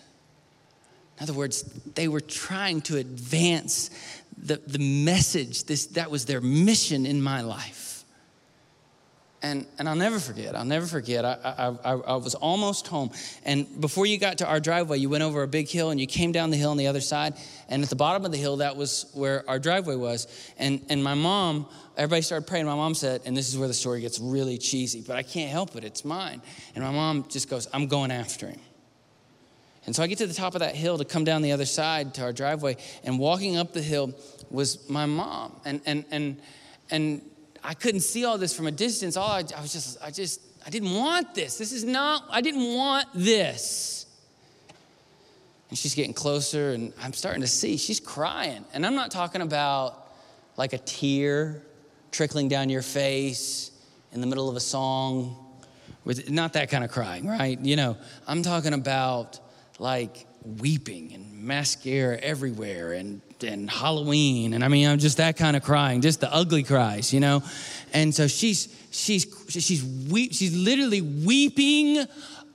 [1.20, 1.64] In other words,
[1.95, 3.89] they were trying to advance
[4.38, 7.84] the, the message, this, that was their mission in my life.
[9.43, 11.26] And, and I'll never forget, I'll never forget.
[11.26, 13.11] I, I, I, I, was almost home.
[13.43, 16.07] And before you got to our driveway, you went over a big hill and you
[16.07, 17.34] came down the hill on the other side.
[17.68, 20.28] And at the bottom of the hill, that was where our driveway was.
[20.57, 22.68] And, and my mom, everybody started praying.
[22.68, 25.51] My mom said, and this is where the story gets really cheesy, but I can't
[25.51, 26.41] help it, it's mine.
[26.74, 28.59] And my mom just goes, I'm going after him.
[29.86, 31.66] And so I get to the top of that hill to come down the other
[31.66, 34.14] side to our driveway, and walking up the hill
[34.50, 35.56] was my mom.
[35.66, 36.40] And, and, and,
[36.90, 37.22] and
[37.64, 39.18] I couldn't see all this from a distance.
[39.18, 41.58] All I, I was just, I just, I didn't want this.
[41.58, 44.06] This is not, I didn't want this.
[45.70, 48.64] And she's getting closer, and I'm starting to see she's crying.
[48.74, 50.08] And I'm not talking about
[50.56, 51.62] like a tear
[52.12, 53.72] trickling down your face
[54.12, 55.36] in the middle of a song,
[56.06, 57.60] with not that kind of crying, right?
[57.60, 59.40] You know, I'm talking about
[59.84, 60.26] like
[60.60, 64.54] weeping and mascara everywhere and, and Halloween.
[64.54, 67.44] And I mean, I'm just that kind of crying, just the ugly cries, you know?
[67.92, 72.06] And so she's, she's, she's, weep, she's literally weeping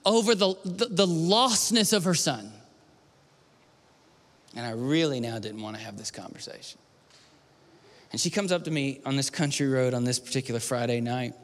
[0.07, 2.51] over the, the, the lostness of her son.
[4.57, 6.79] And I really now didn't want to have this conversation.
[8.11, 11.35] And she comes up to me on this country road on this particular Friday night.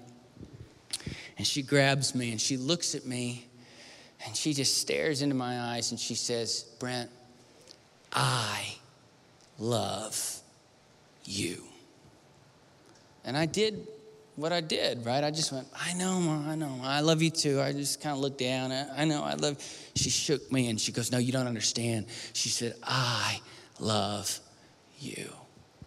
[1.36, 3.48] And she grabs me and she looks at me
[4.24, 7.10] and she just stares into my eyes and she says, Brent,
[8.12, 8.76] I
[9.58, 10.40] love
[11.24, 11.62] you.
[13.24, 13.86] And I did
[14.36, 15.22] what I did, right?
[15.22, 17.60] I just went, I know, I know, I love you too.
[17.60, 18.72] I just kind of looked down.
[18.72, 19.62] I know, I love.
[19.94, 22.06] She shook me and she goes, No, you don't understand.
[22.32, 23.40] She said, I
[23.78, 24.40] love
[24.98, 25.30] you.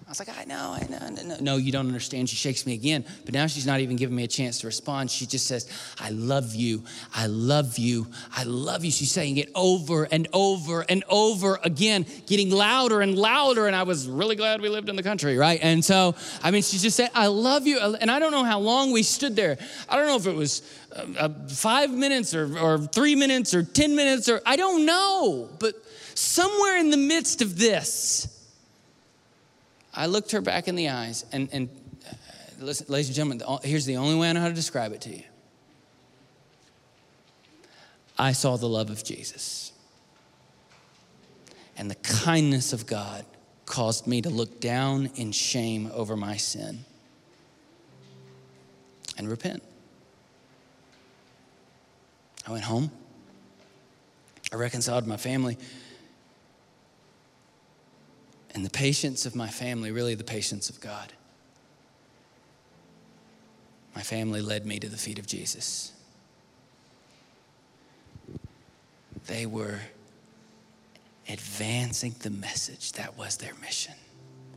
[0.08, 1.38] I was like, I know, I know, no, no.
[1.42, 2.30] No, you don't understand.
[2.30, 5.12] She shakes me again, but now she's not even giving me a chance to respond.
[5.12, 8.92] She just says, I love you, I love you, I love you.
[8.92, 13.68] She's saying it over and over and over again, getting louder and louder.
[13.68, 15.60] And I was really glad we lived in the country, right?
[15.62, 17.78] And so, I mean, she just said, I love you.
[17.78, 19.58] And I don't know how long we stood there.
[19.90, 20.62] I don't know if it was
[20.96, 25.50] uh, uh five minutes or, or three minutes or 10 minutes or I don't know,
[25.60, 25.76] but
[26.16, 28.34] somewhere in the midst of this,
[29.98, 31.70] I looked her back in the eyes, and, and
[32.08, 32.14] uh,
[32.60, 35.10] listen, ladies and gentlemen, here's the only way I know how to describe it to
[35.10, 35.24] you.
[38.16, 39.72] I saw the love of Jesus.
[41.78, 43.26] And the kindness of God
[43.66, 46.86] caused me to look down in shame over my sin
[49.18, 49.64] and repent.
[52.48, 52.92] I went home.
[54.54, 55.58] I reconciled my family
[58.58, 61.14] and the patience of my family, really the patience of God.
[63.96, 65.92] My family led me to the feet of Jesus.
[69.28, 69.80] They were
[71.30, 72.94] advancing the message.
[72.94, 73.94] That was their mission,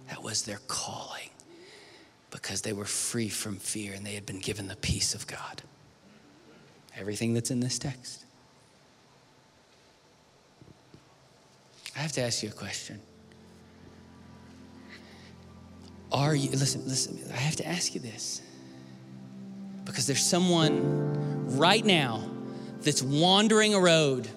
[0.09, 1.29] that was their calling,
[2.31, 5.61] because they were free from fear and they had been given the peace of God.
[6.97, 8.25] Everything that's in this text.
[11.95, 12.99] I have to ask you a question.
[16.13, 18.43] Are you, listen, listen, I have to ask you this
[19.85, 22.25] because there's someone right now
[22.81, 24.29] that's wandering a road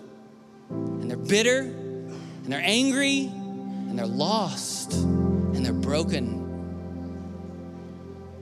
[0.69, 6.41] and they're bitter and they're angry and they're lost and they're broken.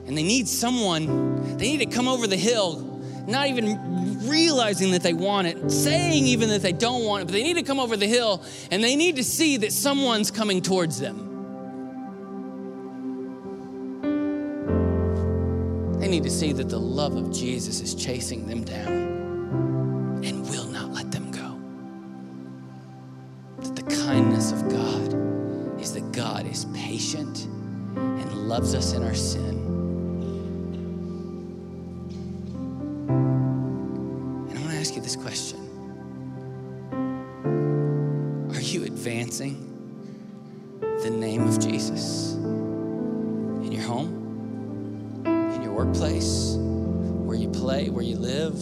[0.07, 2.81] And they need someone, they need to come over the hill,
[3.27, 7.33] not even realizing that they want it, saying even that they don't want it, but
[7.33, 10.61] they need to come over the hill and they need to see that someone's coming
[10.61, 11.30] towards them.
[16.11, 20.91] Need to see that the love of Jesus is chasing them down and will not
[20.91, 21.57] let them go.
[23.63, 27.45] That the kindness of God is that God is patient
[27.95, 29.55] and loves us in our sin.
[34.49, 35.59] And I want to ask you this question
[38.53, 39.65] Are you advancing
[40.81, 42.20] the name of Jesus
[45.85, 48.55] workplace, where you play, where you live,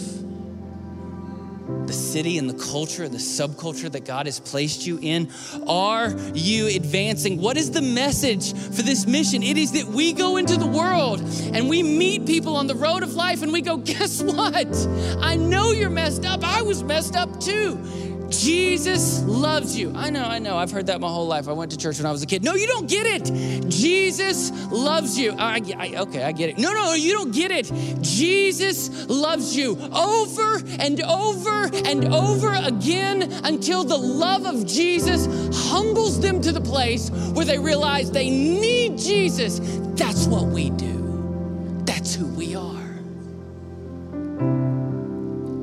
[1.85, 5.29] the city and the culture, the subculture that God has placed you in?
[5.67, 7.41] Are you advancing?
[7.41, 9.43] What is the message for this mission?
[9.43, 11.19] It is that we go into the world
[11.53, 14.87] and we meet people on the road of life and we go, guess what?
[15.21, 16.41] I know you're messed up.
[16.43, 18.08] I was messed up too.
[18.29, 19.91] Jesus loves you.
[19.95, 20.57] I know, I know.
[20.57, 21.47] I've heard that my whole life.
[21.47, 22.43] I went to church when I was a kid.
[22.43, 23.69] No, you don't get it.
[23.69, 25.33] Jesus loves you.
[25.37, 26.57] I, I, okay, I get it.
[26.57, 27.71] No, no, you don't get it.
[28.01, 35.27] Jesus loves you over and over and over again until the love of Jesus
[35.69, 39.59] humbles them to the place where they realize they need Jesus.
[39.95, 41.81] That's what we do.
[41.85, 42.99] That's who we are.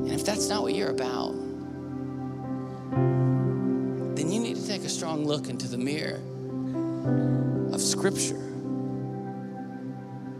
[0.03, 1.33] And if that's not what you're about,
[4.97, 6.19] strong look into the mirror
[7.71, 8.35] of Scripture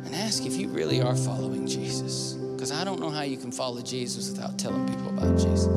[0.04, 2.34] and ask if you really are following Jesus.
[2.34, 5.68] Because I don't know how you can follow Jesus without telling people about Jesus.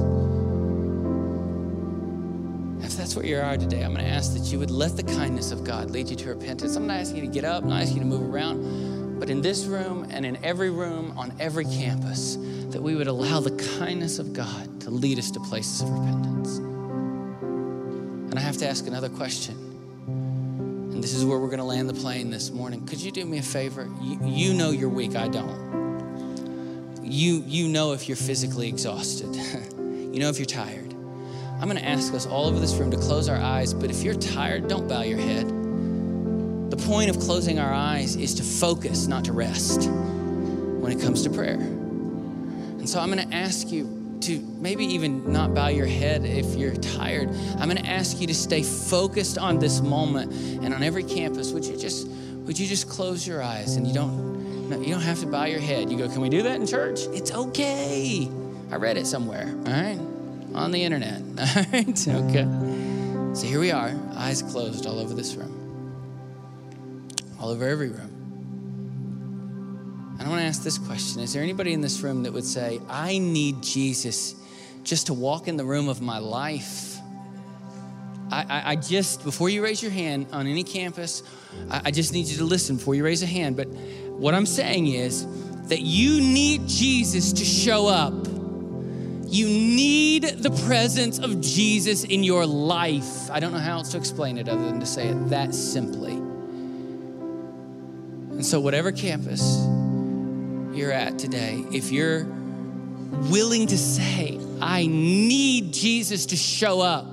[2.83, 5.03] If that's where you are today, I'm going to ask that you would let the
[5.03, 6.75] kindness of God lead you to repentance.
[6.75, 9.29] I'm not asking you to get up, I'm not asking you to move around, but
[9.29, 12.39] in this room and in every room on every campus,
[12.71, 16.61] that we would allow the kindness of God to lead us to places of repentance.
[18.31, 19.57] And I have to ask another question.
[20.07, 22.87] And this is where we're going to land the plane this morning.
[22.87, 23.91] Could you do me a favor?
[24.01, 27.01] You, you know you're weak, I don't.
[27.03, 30.93] You, you know if you're physically exhausted, you know if you're tired.
[31.61, 34.05] I'm going to ask us all over this room to close our eyes, but if
[34.05, 35.49] you're tired, don't bow your head.
[36.71, 41.25] The point of closing our eyes is to focus, not to rest when it comes
[41.25, 41.57] to prayer.
[41.57, 46.55] And so I'm going to ask you to maybe even not bow your head if
[46.55, 47.29] you're tired.
[47.59, 51.53] I'm going to ask you to stay focused on this moment and on every campus.
[51.53, 54.31] Would you just would you just close your eyes and you don't
[54.83, 55.91] you don't have to bow your head.
[55.91, 58.31] You go, "Can we do that in church?" It's okay.
[58.71, 59.99] I read it somewhere, all right?
[60.55, 61.21] On the internet.
[61.39, 62.09] All right?
[62.09, 62.47] Okay.
[63.35, 65.55] So here we are, eyes closed all over this room.
[67.41, 68.10] All over every room.
[70.21, 72.45] And I want to ask this question Is there anybody in this room that would
[72.45, 74.35] say, I need Jesus
[74.85, 76.99] just to walk in the room of my life?
[78.31, 81.23] I, I, I just, before you raise your hand on any campus,
[81.71, 83.57] I, I just need you to listen before you raise a hand.
[83.57, 85.27] But what I'm saying is
[85.69, 88.13] that you need Jesus to show up.
[89.25, 93.31] You need the presence of Jesus in your life.
[93.31, 96.13] I don't know how else to explain it other than to say it that simply.
[98.33, 99.67] And so, whatever campus,
[100.73, 102.25] you're at today, if you're
[103.31, 107.07] willing to say, I need Jesus to show up,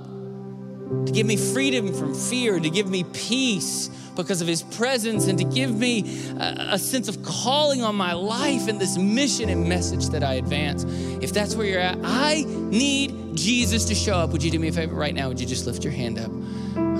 [1.06, 5.38] to give me freedom from fear, to give me peace because of his presence, and
[5.38, 9.68] to give me a, a, sense of calling on my life and this mission and
[9.68, 10.84] message that I advance.
[11.22, 14.30] If that's where you're at, I need Jesus to show up.
[14.30, 15.28] Would you do me a favor right now?
[15.28, 16.32] Would you just lift your hand up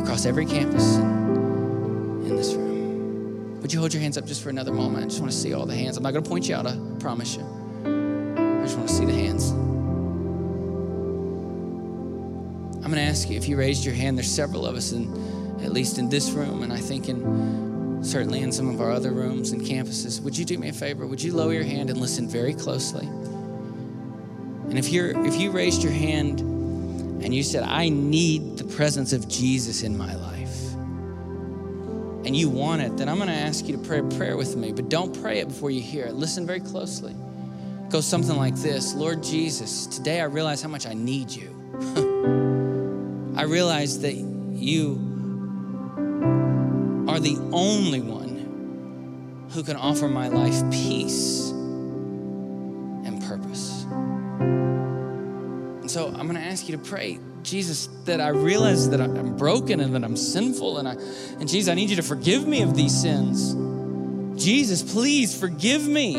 [0.00, 2.77] across every campus in this room?
[3.60, 5.04] Would you hold your hands up just for another moment?
[5.04, 5.96] I just want to see all the hands.
[5.96, 7.42] I'm not going to point you out, I promise you.
[7.42, 9.50] I just want to see the hands.
[12.76, 15.12] I'm going to ask you if you raised your hand, there's several of us, in,
[15.62, 19.10] at least in this room, and I think in certainly in some of our other
[19.10, 20.20] rooms and campuses.
[20.22, 21.06] Would you do me a favor?
[21.06, 23.06] Would you lower your hand and listen very closely?
[23.06, 29.12] And if you're if you raised your hand and you said, I need the presence
[29.12, 30.37] of Jesus in my life
[32.28, 34.54] and you want it, then I'm going to ask you to pray a prayer with
[34.54, 34.70] me.
[34.70, 36.12] But don't pray it before you hear it.
[36.12, 37.12] Listen very closely.
[37.12, 41.54] It goes something like this Lord Jesus, today I realize how much I need you.
[43.34, 44.96] I realize that you
[47.08, 51.48] are the only one who can offer my life peace.
[53.06, 53.84] And purpose.
[55.80, 57.18] And so I'm going to ask you to pray,
[57.48, 60.92] Jesus, that I realize that I'm broken and that I'm sinful, and I,
[61.40, 63.54] and Jesus, I need you to forgive me of these sins.
[64.42, 66.16] Jesus, please forgive me.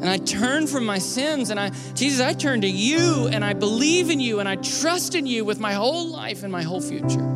[0.00, 3.52] And I turn from my sins, and I, Jesus, I turn to you, and I
[3.52, 6.80] believe in you, and I trust in you with my whole life and my whole
[6.80, 7.26] future.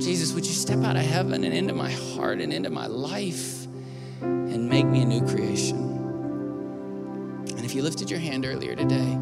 [0.00, 3.66] Jesus, would you step out of heaven and into my heart and into my life
[4.22, 5.89] and make me a new creation?
[7.70, 9.16] If you lifted your hand earlier today,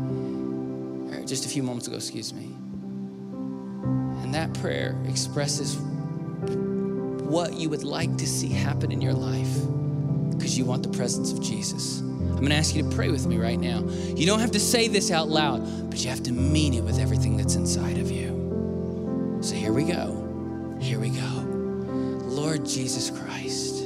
[1.12, 2.44] or just a few moments ago, excuse me,
[4.22, 9.54] and that prayer expresses what you would like to see happen in your life
[10.30, 12.00] because you want the presence of Jesus.
[12.00, 13.86] I'm going to ask you to pray with me right now.
[14.16, 16.98] You don't have to say this out loud, but you have to mean it with
[16.98, 19.40] everything that's inside of you.
[19.42, 20.78] So here we go.
[20.80, 21.44] Here we go.
[22.24, 23.77] Lord Jesus Christ.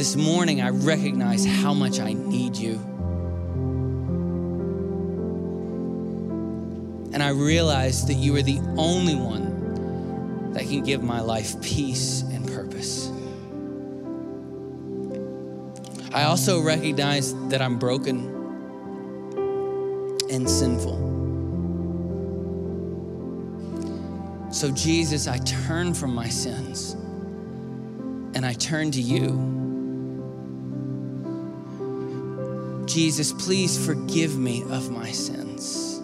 [0.00, 2.76] This morning, I recognize how much I need you.
[7.12, 12.22] And I realize that you are the only one that can give my life peace
[12.22, 13.10] and purpose.
[16.14, 18.20] I also recognize that I'm broken
[20.30, 20.96] and sinful.
[24.50, 26.94] So, Jesus, I turn from my sins
[28.34, 29.59] and I turn to you.
[32.92, 35.98] Jesus, please forgive me of my sins.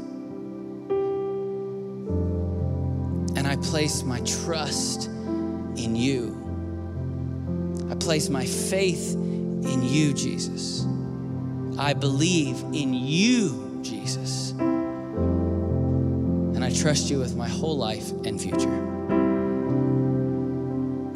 [3.37, 7.89] And I place my trust in you.
[7.91, 10.87] I place my faith in you, Jesus.
[11.77, 14.53] I believe in you, Jesus.
[14.53, 18.85] And I trust you with my whole life and future.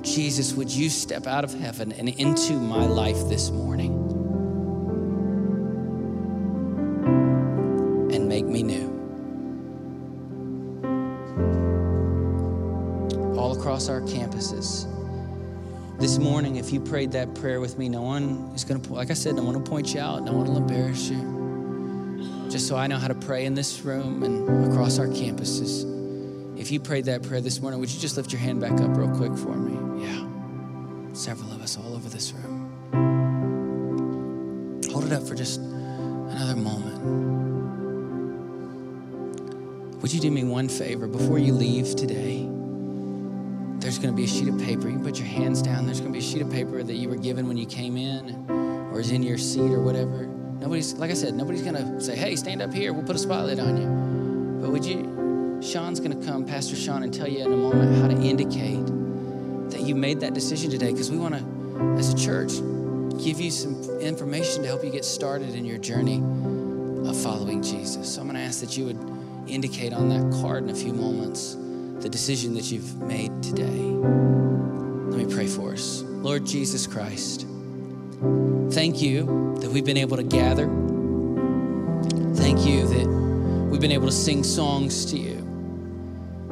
[0.02, 3.99] Jesus, would you step out of heaven and into my life this morning
[13.80, 14.86] across our campuses.
[15.98, 19.10] This morning, if you prayed that prayer with me, no one is going to, like
[19.10, 22.48] I said, no one will point you out, no one will embarrass you.
[22.50, 25.86] Just so I know how to pray in this room and across our campuses.
[26.58, 28.94] If you prayed that prayer this morning, would you just lift your hand back up
[28.96, 30.04] real quick for me?
[30.04, 30.26] Yeah.
[31.14, 32.66] Several of us all over this room.
[34.92, 37.00] Hold it up for just another moment.
[40.02, 42.49] Would you do me one favor before you leave today?
[43.90, 44.86] There's going to be a sheet of paper.
[44.86, 45.84] You can put your hands down.
[45.84, 47.96] There's going to be a sheet of paper that you were given when you came
[47.96, 50.28] in or is in your seat or whatever.
[50.60, 52.92] Nobody's, like I said, nobody's going to say, hey, stand up here.
[52.92, 54.60] We'll put a spotlight on you.
[54.62, 58.00] But would you, Sean's going to come, Pastor Sean, and tell you in a moment
[58.00, 58.86] how to indicate
[59.72, 62.52] that you made that decision today because we want to, as a church,
[63.20, 66.18] give you some information to help you get started in your journey
[67.08, 68.14] of following Jesus.
[68.14, 70.92] So I'm going to ask that you would indicate on that card in a few
[70.92, 71.56] moments
[72.00, 73.66] the decision that you've made today.
[73.66, 76.02] Let me pray for us.
[76.02, 77.46] Lord Jesus Christ,
[78.70, 80.66] thank you that we've been able to gather.
[82.36, 83.06] Thank you that
[83.70, 85.46] we've been able to sing songs to you.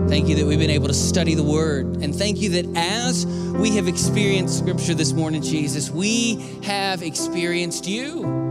[0.07, 2.03] Thank you that we've been able to study the word.
[2.03, 7.86] And thank you that as we have experienced scripture this morning, Jesus, we have experienced
[7.86, 8.47] you.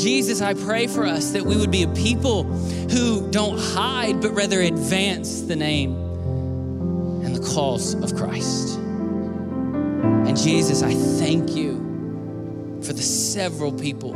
[0.00, 4.32] Jesus, I pray for us that we would be a people who don't hide, but
[4.32, 5.94] rather advance the name
[7.22, 8.78] and the cause of Christ.
[8.78, 11.78] And Jesus, I thank you
[12.82, 14.12] for the several people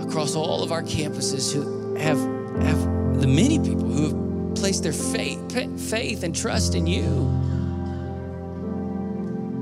[0.00, 2.18] across all of our campuses who have,
[2.62, 5.40] have the many people who have placed their faith,
[5.90, 7.04] faith and trust in you.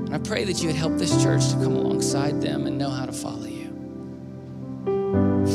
[0.05, 2.89] And I pray that you would help this church to come alongside them and know
[2.89, 3.52] how to follow you.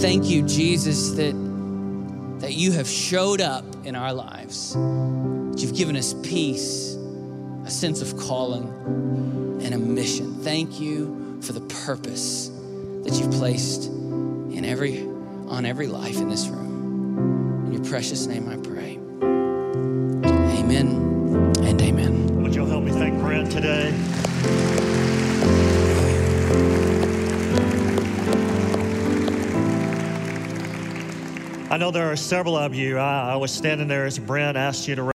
[0.01, 1.35] Thank you, Jesus, that,
[2.41, 4.75] that you have showed up in our lives.
[4.75, 6.95] That you've given us peace,
[7.65, 8.69] a sense of calling,
[9.61, 10.41] and a mission.
[10.45, 12.49] Thank you for the purpose
[13.03, 15.01] that you've placed in every,
[15.49, 17.65] on every life in this room.
[17.67, 19.01] In your precious name I pray.
[20.61, 22.41] Amen and amen.
[22.41, 24.98] Would you help me thank Brent today?
[31.71, 32.97] I know there are several of you.
[32.97, 35.03] I, I was standing there as Brent asked you to